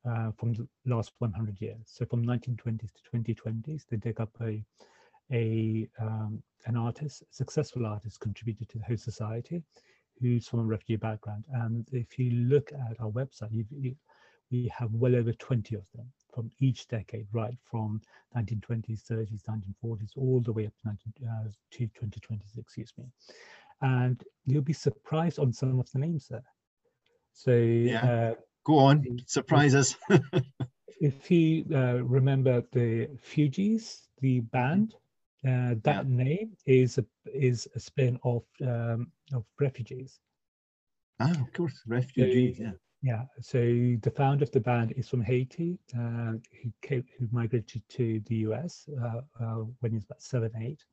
uh, 0.08 0.30
from 0.38 0.52
the 0.54 0.66
last 0.86 1.12
100 1.18 1.60
years. 1.60 1.80
So 1.86 2.04
from 2.06 2.24
1920s 2.24 2.90
to 2.92 3.16
2020s, 3.16 3.84
they 3.90 3.96
take 3.96 4.20
up 4.20 4.30
a, 4.40 4.62
a 5.30 5.88
um, 6.00 6.42
an 6.66 6.76
artist, 6.76 7.22
a 7.22 7.24
successful 7.30 7.86
artist, 7.86 8.20
contributed 8.20 8.68
to 8.68 8.78
the 8.78 8.84
host 8.84 9.04
society, 9.04 9.62
who's 10.20 10.46
from 10.46 10.60
a 10.60 10.64
refugee 10.64 10.96
background. 10.96 11.44
And 11.52 11.86
if 11.92 12.18
you 12.18 12.30
look 12.30 12.72
at 12.72 13.00
our 13.00 13.10
website, 13.10 13.52
you, 13.52 13.64
you, 13.70 13.96
we 14.50 14.72
have 14.76 14.92
well 14.92 15.16
over 15.16 15.32
20 15.32 15.74
of 15.74 15.90
them 15.94 16.06
from 16.32 16.50
each 16.60 16.86
decade, 16.88 17.26
right 17.32 17.56
from 17.64 18.00
1920s, 18.36 19.02
30s, 19.10 19.42
1940s, 19.48 20.10
all 20.16 20.40
the 20.40 20.52
way 20.52 20.66
up 20.66 20.72
to, 20.82 20.88
19, 20.88 21.28
uh, 21.28 21.48
to 21.70 21.78
2026, 21.78 22.56
excuse 22.58 22.92
me. 22.98 23.04
And 23.80 24.22
you'll 24.44 24.62
be 24.62 24.72
surprised 24.72 25.38
on 25.38 25.52
some 25.52 25.80
of 25.80 25.90
the 25.90 25.98
names 25.98 26.28
there. 26.28 26.44
So 27.32 27.52
yeah. 27.52 28.04
Uh, 28.04 28.34
go 28.64 28.78
on, 28.78 29.04
surprise 29.26 29.74
us. 29.74 29.96
if 31.00 31.30
you 31.30 31.64
uh, 31.74 32.04
remember 32.04 32.62
the 32.72 33.08
Fugees, 33.26 34.02
the 34.20 34.40
band, 34.40 34.94
uh, 35.46 35.74
that 35.82 36.06
yeah. 36.06 36.24
name 36.24 36.56
is 36.66 36.98
a 36.98 37.04
is 37.26 37.68
a 37.74 37.80
spin 37.80 38.18
off 38.22 38.44
um, 38.62 39.08
of 39.32 39.44
refugees. 39.60 40.20
Ah, 41.20 41.30
of 41.30 41.52
course, 41.52 41.74
refugees. 41.86 42.58
So, 42.58 42.64
yeah. 42.64 42.70
Yeah, 43.04 43.24
so 43.40 43.58
the 43.58 44.12
founder 44.16 44.44
of 44.44 44.52
the 44.52 44.60
band 44.60 44.92
is 44.96 45.08
from 45.08 45.22
Haiti. 45.22 45.76
Uh, 45.98 46.34
he 46.52 46.72
came, 46.82 47.04
who 47.18 47.28
migrated 47.32 47.82
to 47.88 48.20
the 48.26 48.36
US 48.46 48.88
uh, 49.02 49.22
uh, 49.40 49.64
when 49.80 49.90
he 49.90 49.96
was 49.96 50.04
about 50.04 50.22
seven, 50.22 50.52
eight, 50.60 50.84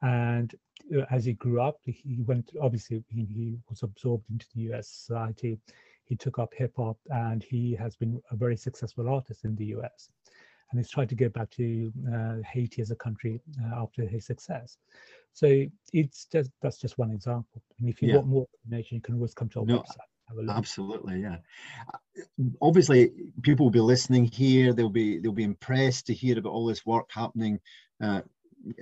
and 0.00 0.54
uh, 0.96 1.04
as 1.10 1.26
he 1.26 1.34
grew 1.34 1.60
up, 1.60 1.80
he 1.84 2.22
went. 2.26 2.50
Obviously, 2.62 3.04
he, 3.08 3.26
he 3.26 3.58
was 3.68 3.82
absorbed 3.82 4.24
into 4.30 4.46
the 4.54 4.72
US 4.72 4.88
society. 4.88 5.58
He 6.06 6.16
took 6.16 6.38
up 6.38 6.54
hip 6.54 6.72
hop, 6.78 6.96
and 7.10 7.42
he 7.42 7.74
has 7.74 7.94
been 7.94 8.22
a 8.30 8.36
very 8.36 8.56
successful 8.56 9.10
artist 9.10 9.44
in 9.44 9.54
the 9.56 9.66
US. 9.76 10.08
And 10.70 10.80
he's 10.80 10.90
tried 10.90 11.08
to 11.10 11.14
get 11.14 11.32
back 11.32 11.50
to 11.52 11.92
uh, 12.12 12.36
Haiti 12.52 12.82
as 12.82 12.90
a 12.90 12.96
country 12.96 13.40
uh, 13.62 13.82
after 13.82 14.06
his 14.06 14.26
success. 14.26 14.78
So 15.32 15.64
it's 15.92 16.26
just 16.32 16.50
that's 16.62 16.78
just 16.78 16.98
one 16.98 17.10
example. 17.10 17.62
And 17.78 17.88
if 17.88 18.02
you 18.02 18.08
yeah. 18.08 18.16
want 18.16 18.28
more 18.28 18.46
information, 18.64 18.96
you 18.96 19.02
can 19.02 19.14
always 19.14 19.34
come 19.34 19.48
to 19.50 19.60
our 19.60 19.66
no, 19.66 19.78
website 19.78 19.96
Absolutely, 20.48 21.20
yeah. 21.20 21.36
Obviously, 22.60 23.10
people 23.42 23.66
will 23.66 23.70
be 23.70 23.80
listening 23.80 24.24
here. 24.24 24.72
They'll 24.72 24.88
be 24.88 25.18
they'll 25.18 25.32
be 25.32 25.44
impressed 25.44 26.06
to 26.06 26.14
hear 26.14 26.38
about 26.38 26.52
all 26.52 26.66
this 26.66 26.86
work 26.86 27.10
happening. 27.10 27.60
Uh, 28.02 28.22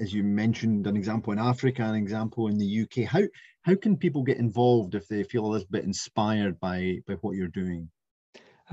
as 0.01 0.15
you 0.15 0.23
mentioned, 0.23 0.87
an 0.87 0.97
example 0.97 1.33
in 1.33 1.39
Africa, 1.39 1.83
an 1.83 1.97
example 1.97 2.47
in 2.49 2.59
the 2.59 2.83
UK. 2.83 3.05
How 3.05 3.23
how 3.63 3.75
can 3.75 3.97
people 3.97 4.23
get 4.23 4.39
involved 4.39 4.95
if 4.95 5.09
they 5.09 5.25
feel 5.25 5.45
a 5.45 5.49
little 5.49 5.69
bit 5.71 5.85
inspired 5.85 6.61
by 6.61 7.01
by 7.07 7.15
what 7.15 7.37
you're 7.37 7.49
doing? 7.49 7.91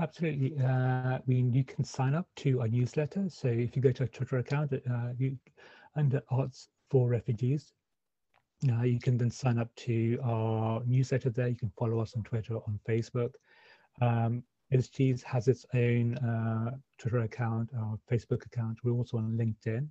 Absolutely. 0.00 0.54
Uh, 0.58 1.18
I 1.18 1.20
mean, 1.26 1.52
you 1.52 1.62
can 1.62 1.84
sign 1.84 2.14
up 2.14 2.26
to 2.36 2.60
our 2.60 2.68
newsletter. 2.68 3.28
So 3.28 3.48
if 3.48 3.76
you 3.76 3.82
go 3.82 3.92
to 3.92 4.04
our 4.04 4.08
Twitter 4.08 4.38
account, 4.38 4.72
uh, 4.72 5.12
you, 5.18 5.36
under 5.94 6.22
Arts 6.30 6.68
for 6.90 7.08
Refugees, 7.08 7.74
uh, 8.72 8.82
you 8.82 8.98
can 8.98 9.18
then 9.18 9.30
sign 9.30 9.58
up 9.58 9.74
to 9.76 10.18
our 10.24 10.82
newsletter 10.86 11.28
there. 11.28 11.48
You 11.48 11.56
can 11.56 11.72
follow 11.78 12.00
us 12.00 12.14
on 12.16 12.22
Twitter, 12.22 12.56
on 12.56 12.80
Facebook. 12.88 13.32
Um, 14.00 14.42
SGs 14.72 15.22
has 15.24 15.48
its 15.48 15.66
own 15.74 16.16
uh, 16.18 16.70
Twitter 16.98 17.18
account, 17.18 17.68
our 17.76 17.98
Facebook 18.10 18.46
account. 18.46 18.78
We're 18.82 18.92
also 18.92 19.18
on 19.18 19.36
LinkedIn. 19.36 19.86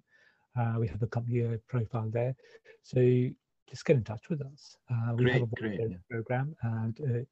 Uh, 0.60 0.80
we 0.80 0.88
have 0.88 1.04
a 1.04 1.08
company 1.08 1.58
profile 1.68 2.10
there. 2.10 2.36
So 2.82 3.30
just 3.70 3.86
get 3.86 3.98
in 3.98 4.04
touch 4.04 4.30
with 4.30 4.42
us. 4.42 4.76
Uh, 4.90 5.14
we 5.14 5.26
great, 5.26 5.34
have 5.34 5.44
a 5.44 5.56
great, 5.56 6.10
program, 6.10 6.56
and 6.64 7.00
uh, 7.02 7.26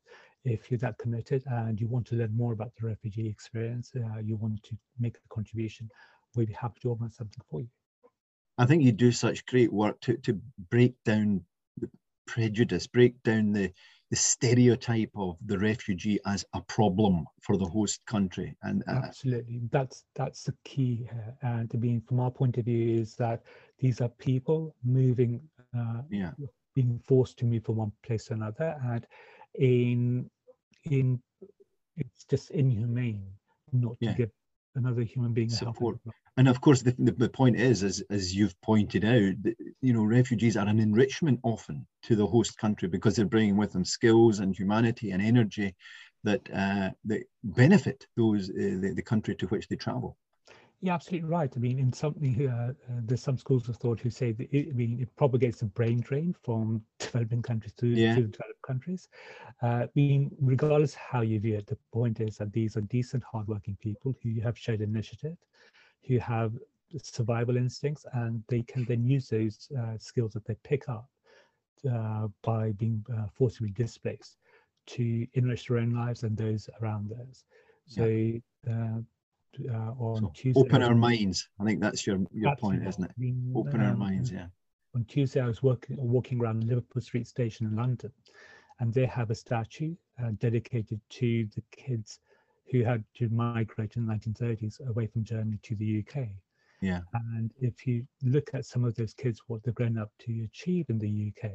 if 0.48 0.72
you're 0.72 0.78
that 0.80 0.98
committed 0.98 1.44
and 1.48 1.80
you 1.80 1.88
want 1.88 2.08
to 2.08 2.16
learn 2.16 2.36
more 2.36 2.54
about 2.54 2.72
the 2.80 2.88
refugee 2.88 3.28
experience, 3.28 3.92
uh, 3.96 4.20
you 4.20 4.38
want 4.38 4.64
to 4.64 4.78
make 5.00 5.18
a 5.18 5.34
contribution, 5.34 5.90
we'd 6.36 6.48
be 6.48 6.54
happy 6.54 6.80
to 6.82 6.90
organize 6.90 7.16
something 7.16 7.44
for 7.50 7.62
you. 7.62 7.68
I 8.58 8.66
think 8.66 8.84
you 8.84 8.92
do 8.92 9.12
such 9.12 9.46
great 9.46 9.72
work 9.72 10.00
to, 10.02 10.18
to 10.18 10.40
break 10.72 10.96
down 11.06 11.44
the 11.78 11.90
prejudice, 12.26 12.88
break 12.88 13.22
down 13.24 13.52
the, 13.52 13.72
the 14.10 14.16
stereotype 14.16 15.12
of 15.16 15.38
the 15.46 15.60
refugee 15.60 16.20
as 16.26 16.46
a 16.54 16.62
problem 16.62 17.26
for 17.42 17.58
the 17.58 17.66
host 17.66 18.02
country. 18.08 18.56
And 18.64 18.84
uh, 18.88 19.02
absolutely, 19.04 19.62
that's 19.70 20.06
that's 20.16 20.44
the 20.44 20.56
key. 20.64 21.08
And 21.42 21.70
to 21.70 21.78
be 21.78 22.02
from 22.08 22.20
our 22.20 22.32
point 22.32 22.58
of 22.58 22.66
view 22.66 23.00
is 23.00 23.16
that 23.16 23.44
these 23.80 24.02
are 24.02 24.10
people 24.10 24.76
moving, 24.84 25.42
uh, 25.78 26.02
yeah, 26.10 26.32
being 26.74 27.00
forced 27.06 27.38
to 27.40 27.46
move 27.46 27.66
from 27.66 27.76
one 27.76 27.92
place 28.04 28.26
to 28.26 28.34
another, 28.34 28.76
and 28.86 29.06
in 29.56 30.30
in 30.92 31.22
it's 31.98 32.26
just 32.26 32.52
inhumane 32.52 33.24
not 33.72 34.00
to 34.02 34.14
give 34.14 34.32
another 34.76 35.02
human 35.02 35.34
being 35.34 35.50
support. 35.50 35.98
And 36.38 36.48
of 36.48 36.62
course, 36.62 36.84
the, 36.84 36.96
the, 37.00 37.12
the, 37.14 37.30
point 37.30 37.60
is, 37.60 37.84
as, 37.84 38.04
as 38.12 38.36
you've 38.36 38.60
pointed 38.62 39.04
out, 39.04 39.34
you 39.82 39.94
know, 39.94 40.04
refugees 40.04 40.56
are 40.56 40.68
an 40.68 40.80
enrichment 40.80 41.40
often 41.42 41.88
to 42.04 42.16
the 42.16 42.28
host 42.28 42.58
country 42.60 42.88
because 42.88 43.16
they're 43.16 43.26
bringing 43.26 43.58
with 43.58 43.74
them 43.74 43.84
skills 43.84 44.40
and 44.40 44.56
humanity 44.56 45.12
and 45.12 45.22
energy 45.22 45.76
that 46.24 46.42
uh, 46.54 46.92
that 47.06 47.24
benefit 47.44 48.06
those 48.16 48.50
uh, 48.50 48.54
the, 48.82 48.94
the 48.96 49.02
country 49.02 49.36
to 49.36 49.48
which 49.48 49.68
they 49.68 49.76
travel. 49.76 50.16
Yeah, 50.82 50.94
absolutely 50.94 51.28
right. 51.28 51.52
I 51.56 51.60
mean, 51.60 51.80
in 51.80 51.92
something, 51.92 52.48
uh, 52.48 52.74
uh, 52.90 53.00
there's 53.04 53.24
some 53.24 53.38
schools 53.38 53.68
of 53.68 53.78
thought 53.78 54.00
who 54.00 54.12
say 54.12 54.32
that 54.34 54.48
it, 54.52 54.70
I 54.70 54.74
mean, 54.74 55.00
it 55.02 55.16
propagates 55.16 55.64
a 55.64 55.66
brain 55.66 56.02
drain 56.02 56.36
from 56.44 56.84
developing 57.00 57.42
countries 57.42 57.74
to, 57.78 57.88
yeah. 57.88 58.16
to 58.16 58.22
developed 58.22 58.62
countries. 58.62 59.08
Uh, 59.64 59.86
I 59.86 59.90
mean, 59.96 60.30
regardless 60.40 60.94
how 60.94 61.22
you 61.22 61.40
view 61.40 61.58
it, 61.58 61.66
the 61.66 61.78
point 61.92 62.20
is 62.20 62.38
that 62.38 62.54
these 62.54 62.78
are 62.78 62.82
decent, 62.82 63.24
hardworking 63.24 63.76
people 63.82 64.16
who 64.22 64.40
have 64.42 64.56
showed 64.56 64.82
initiative, 64.82 65.36
who 66.08 66.20
have 66.20 66.54
survival 67.02 67.58
instincts, 67.58 68.06
and 68.14 68.44
they 68.48 68.62
can 68.62 68.86
then 68.86 69.04
use 69.04 69.30
those 69.30 69.70
uh, 69.80 69.98
skills 69.98 70.34
that 70.34 70.46
they 70.46 70.56
pick 70.64 70.88
up 70.90 71.10
uh, 71.92 72.28
by 72.44 72.72
being 72.74 73.04
uh, 73.18 73.26
forcibly 73.34 73.72
displaced 73.72 74.38
to 74.86 75.26
enrich 75.34 75.68
their 75.68 75.80
own 75.80 75.90
lives 75.90 76.22
and 76.22 76.38
those 76.38 76.70
around 76.82 77.10
theirs. 77.10 77.46
So. 77.88 78.06
Yeah 78.06 79.00
uh, 79.70 79.92
on 80.00 80.22
so 80.22 80.32
Tuesday. 80.36 80.60
Open 80.60 80.84
our 80.84 80.96
minds. 80.96 81.50
I 81.60 81.66
think 81.66 81.82
that's 81.82 82.06
your 82.06 82.20
your 82.32 82.56
point, 82.56 82.86
isn't 82.88 83.04
it? 83.04 83.12
open 83.56 83.82
um, 83.82 83.88
our 83.88 83.96
minds. 83.96 84.32
Yeah. 84.32 84.48
On 84.96 85.06
Tuesday, 85.06 85.42
I 85.42 85.48
was 85.48 85.62
working 85.62 85.96
walking 86.00 86.40
around 86.40 86.64
Liverpool 86.64 87.02
Street 87.02 87.28
Station 87.28 87.66
in 87.68 87.76
London, 87.76 88.12
and 88.80 88.94
they 88.94 89.06
have 89.06 89.30
a 89.30 89.36
statue 89.36 89.96
uh, 90.24 90.32
dedicated 90.40 91.00
to 91.10 91.48
the 91.56 91.64
kids 91.72 92.20
who 92.72 92.84
had 92.84 93.04
to 93.16 93.30
migrate 93.30 93.96
in 93.96 94.06
the 94.06 94.14
1930s 94.14 94.86
away 94.88 95.08
from 95.08 95.24
Germany 95.24 95.60
to 95.64 95.76
the 95.76 96.04
UK. 96.04 96.28
Yeah. 96.82 97.02
And 97.14 97.52
if 97.60 97.88
you 97.88 98.06
look 98.24 98.50
at 98.54 98.66
some 98.66 98.84
of 98.84 98.96
those 98.96 99.14
kids, 99.14 99.42
what 99.48 99.64
they've 99.64 99.74
grown 99.74 99.98
up 99.98 100.12
to 100.20 100.44
achieve 100.44 100.90
in 100.90 101.00
the 101.00 101.32
UK, 101.32 101.52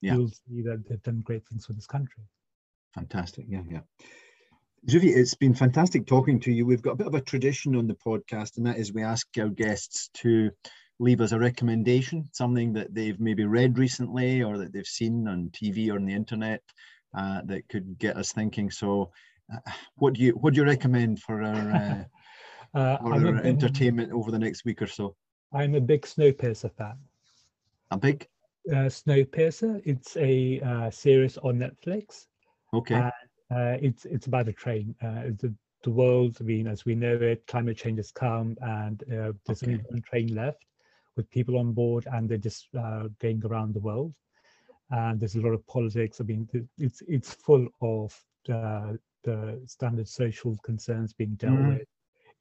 yeah. 0.00 0.14
you'll 0.14 0.28
see 0.28 0.62
that 0.62 0.84
they've 0.88 1.02
done 1.02 1.20
great 1.20 1.46
things 1.46 1.66
for 1.66 1.72
this 1.72 1.86
country. 1.86 2.24
Fantastic. 2.94 3.46
Yeah, 3.48 3.62
yeah. 3.68 3.80
Zufi, 4.86 5.14
it's 5.16 5.34
been 5.34 5.54
fantastic 5.54 6.06
talking 6.06 6.38
to 6.40 6.52
you. 6.52 6.64
We've 6.64 6.82
got 6.82 6.92
a 6.92 6.96
bit 6.96 7.06
of 7.06 7.14
a 7.14 7.20
tradition 7.20 7.74
on 7.76 7.86
the 7.86 7.94
podcast, 7.94 8.56
and 8.56 8.66
that 8.66 8.78
is 8.78 8.92
we 8.92 9.02
ask 9.02 9.26
our 9.38 9.48
guests 9.48 10.08
to 10.14 10.50
leave 11.00 11.20
us 11.20 11.32
a 11.32 11.38
recommendation, 11.38 12.28
something 12.32 12.72
that 12.74 12.94
they've 12.94 13.18
maybe 13.18 13.44
read 13.44 13.78
recently 13.78 14.42
or 14.42 14.56
that 14.58 14.72
they've 14.72 14.86
seen 14.86 15.26
on 15.28 15.50
TV 15.50 15.90
or 15.90 15.96
on 15.96 16.06
the 16.06 16.14
internet 16.14 16.62
uh, 17.16 17.40
that 17.46 17.68
could 17.68 17.98
get 17.98 18.16
us 18.16 18.32
thinking. 18.32 18.70
So, 18.70 19.10
uh, 19.52 19.70
what 19.96 20.14
do 20.14 20.22
you 20.22 20.32
what 20.32 20.54
do 20.54 20.60
you 20.60 20.66
recommend 20.66 21.20
for 21.20 21.42
our, 21.42 21.70
uh, 21.72 22.04
uh, 22.78 22.98
for 22.98 23.14
our 23.14 23.36
entertainment 23.42 24.12
over 24.12 24.30
the 24.30 24.38
next 24.38 24.64
week 24.64 24.80
or 24.80 24.86
so? 24.86 25.16
I'm 25.52 25.74
a 25.74 25.80
big 25.80 26.02
Snowpiercer 26.02 26.72
fan. 26.72 26.98
A 27.90 27.98
big 27.98 28.28
uh, 28.70 28.88
Snowpiercer. 28.88 29.80
It's 29.84 30.16
a 30.16 30.60
uh, 30.60 30.90
series 30.90 31.36
on 31.38 31.58
Netflix. 31.58 32.26
Okay. 32.72 33.10
Uh, 33.50 33.76
it's 33.80 34.04
it's 34.04 34.26
about 34.26 34.48
a 34.48 34.52
train. 34.52 34.94
Uh, 35.02 35.30
the, 35.40 35.54
the 35.82 35.90
world, 35.90 36.36
I 36.40 36.44
mean, 36.44 36.66
as 36.66 36.84
we 36.84 36.94
know 36.94 37.14
it, 37.14 37.46
climate 37.46 37.76
change 37.76 37.98
has 37.98 38.10
come, 38.10 38.56
and 38.60 39.02
uh, 39.04 39.32
there's 39.46 39.62
okay. 39.62 39.72
only 39.72 39.84
one 39.88 40.02
train 40.02 40.34
left 40.34 40.64
with 41.16 41.30
people 41.30 41.58
on 41.58 41.72
board, 41.72 42.06
and 42.12 42.28
they're 42.28 42.38
just 42.38 42.68
uh, 42.78 43.08
going 43.20 43.42
around 43.44 43.74
the 43.74 43.80
world. 43.80 44.14
And 44.90 45.20
there's 45.20 45.36
a 45.36 45.40
lot 45.40 45.52
of 45.52 45.66
politics. 45.66 46.20
I 46.20 46.24
mean, 46.24 46.48
it's 46.78 47.02
it's 47.06 47.34
full 47.34 47.68
of 47.80 48.18
uh, 48.52 48.94
the 49.24 49.60
standard 49.66 50.08
social 50.08 50.56
concerns 50.64 51.12
being 51.12 51.34
dealt 51.34 51.58
mm. 51.58 51.78
with. 51.78 51.88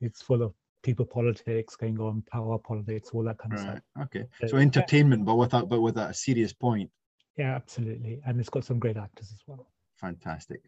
It's 0.02 0.22
full 0.22 0.42
of 0.42 0.54
people 0.84 1.06
politics 1.06 1.76
going 1.76 2.00
on, 2.00 2.24
power 2.32 2.58
politics, 2.58 3.10
all 3.14 3.24
that 3.24 3.38
kind 3.38 3.54
of 3.54 3.60
right. 3.60 3.70
stuff. 3.70 4.06
Okay, 4.06 4.26
so, 4.40 4.48
so 4.48 4.58
entertainment, 4.58 5.22
yeah. 5.22 5.26
but 5.26 5.36
without 5.36 5.70
but 5.70 5.82
with 5.82 5.98
a 5.98 6.14
serious 6.14 6.54
point. 6.54 6.90
Yeah, 7.38 7.56
absolutely, 7.56 8.22
and 8.26 8.40
it's 8.40 8.50
got 8.50 8.64
some 8.64 8.80
great 8.80 8.98
actors 8.98 9.32
as 9.32 9.42
well. 9.46 9.68
Fantastic. 9.96 10.62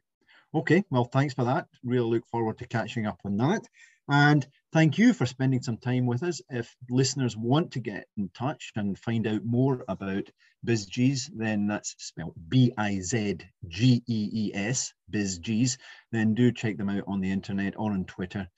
Okay, 0.53 0.83
well, 0.89 1.05
thanks 1.05 1.35
for 1.35 1.43
that. 1.43 1.67
Really 1.83 2.09
look 2.09 2.27
forward 2.27 2.57
to 2.57 2.67
catching 2.67 3.05
up 3.05 3.19
on 3.23 3.38
that. 3.38 3.67
And 4.07 4.47
thank 4.73 4.97
you 4.97 5.13
for 5.13 5.27
spending 5.27 5.62
some 5.62 5.77
time 5.77 6.07
with 6.07 6.23
us. 6.23 6.41
If 6.49 6.75
listeners 6.89 7.38
want 7.38 7.73
to 7.73 7.79
get 7.79 8.07
in 8.17 8.29
touch 8.29 8.71
and 8.75 8.97
find 8.97 9.27
out 9.27 9.45
more 9.45 9.85
about 9.88 10.27
BizGees, 10.65 11.29
then 11.35 11.67
that's 11.67 11.93
spelled 11.99 12.33
B 12.49 12.73
I 12.75 12.99
Z 12.99 13.38
G 13.67 14.01
E 14.07 14.29
E 14.33 14.51
S, 14.55 14.91
BizGees, 15.12 15.77
then 16.12 16.33
do 16.33 16.51
check 16.51 16.77
them 16.77 16.89
out 16.89 17.03
on 17.05 17.21
the 17.21 17.31
internet 17.31 17.75
or 17.77 17.91
on 17.91 18.05
Twitter. 18.05 18.49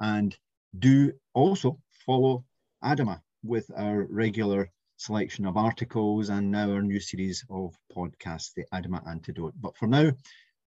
And 0.00 0.36
do 0.76 1.12
also 1.32 1.78
follow 2.04 2.44
Adamah 2.82 3.20
with 3.44 3.70
our 3.76 4.04
regular 4.10 4.72
selection 4.96 5.46
of 5.46 5.56
articles 5.56 6.28
and 6.28 6.50
now 6.50 6.72
our 6.72 6.82
new 6.82 6.98
series 6.98 7.44
of 7.48 7.76
podcasts, 7.96 8.52
the 8.54 8.64
Adamah 8.74 9.06
Antidote. 9.08 9.54
But 9.60 9.76
for 9.76 9.86
now, 9.86 10.10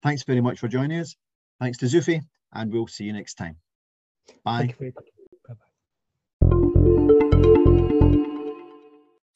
Thanks 0.02 0.24
very 0.24 0.42
much 0.42 0.60
for 0.60 0.68
joining 0.68 1.00
us. 1.00 1.16
Thanks 1.60 1.78
to 1.80 1.86
Zufi, 1.86 2.22
and 2.54 2.72
we'll 2.72 2.88
see 2.88 3.04
you 3.04 3.14
next 3.14 3.36
time. 3.36 3.58
Bye. 4.44 4.74
Thank 4.80 4.94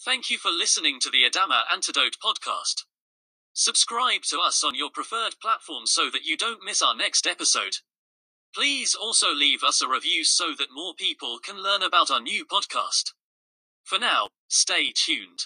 Thank 0.05 0.29
you 0.29 0.37
for 0.37 0.51
listening 0.51 0.99
to 1.01 1.09
the 1.09 1.23
Adamah 1.23 1.63
Antidote 1.73 2.17
podcast. 2.23 2.83
Subscribe 3.53 4.23
to 4.23 4.39
us 4.39 4.63
on 4.63 4.75
your 4.75 4.89
preferred 4.89 5.35
platform 5.41 5.85
so 5.85 6.09
that 6.09 6.25
you 6.25 6.35
don't 6.35 6.63
miss 6.63 6.81
our 6.81 6.95
next 6.95 7.25
episode. 7.25 7.77
Please 8.53 8.95
also 8.95 9.33
leave 9.33 9.63
us 9.63 9.81
a 9.81 9.87
review 9.87 10.23
so 10.23 10.53
that 10.57 10.67
more 10.73 10.93
people 10.93 11.39
can 11.39 11.63
learn 11.63 11.81
about 11.81 12.11
our 12.11 12.19
new 12.19 12.45
podcast. 12.45 13.13
For 13.83 13.97
now, 13.97 14.27
stay 14.47 14.91
tuned. 14.93 15.39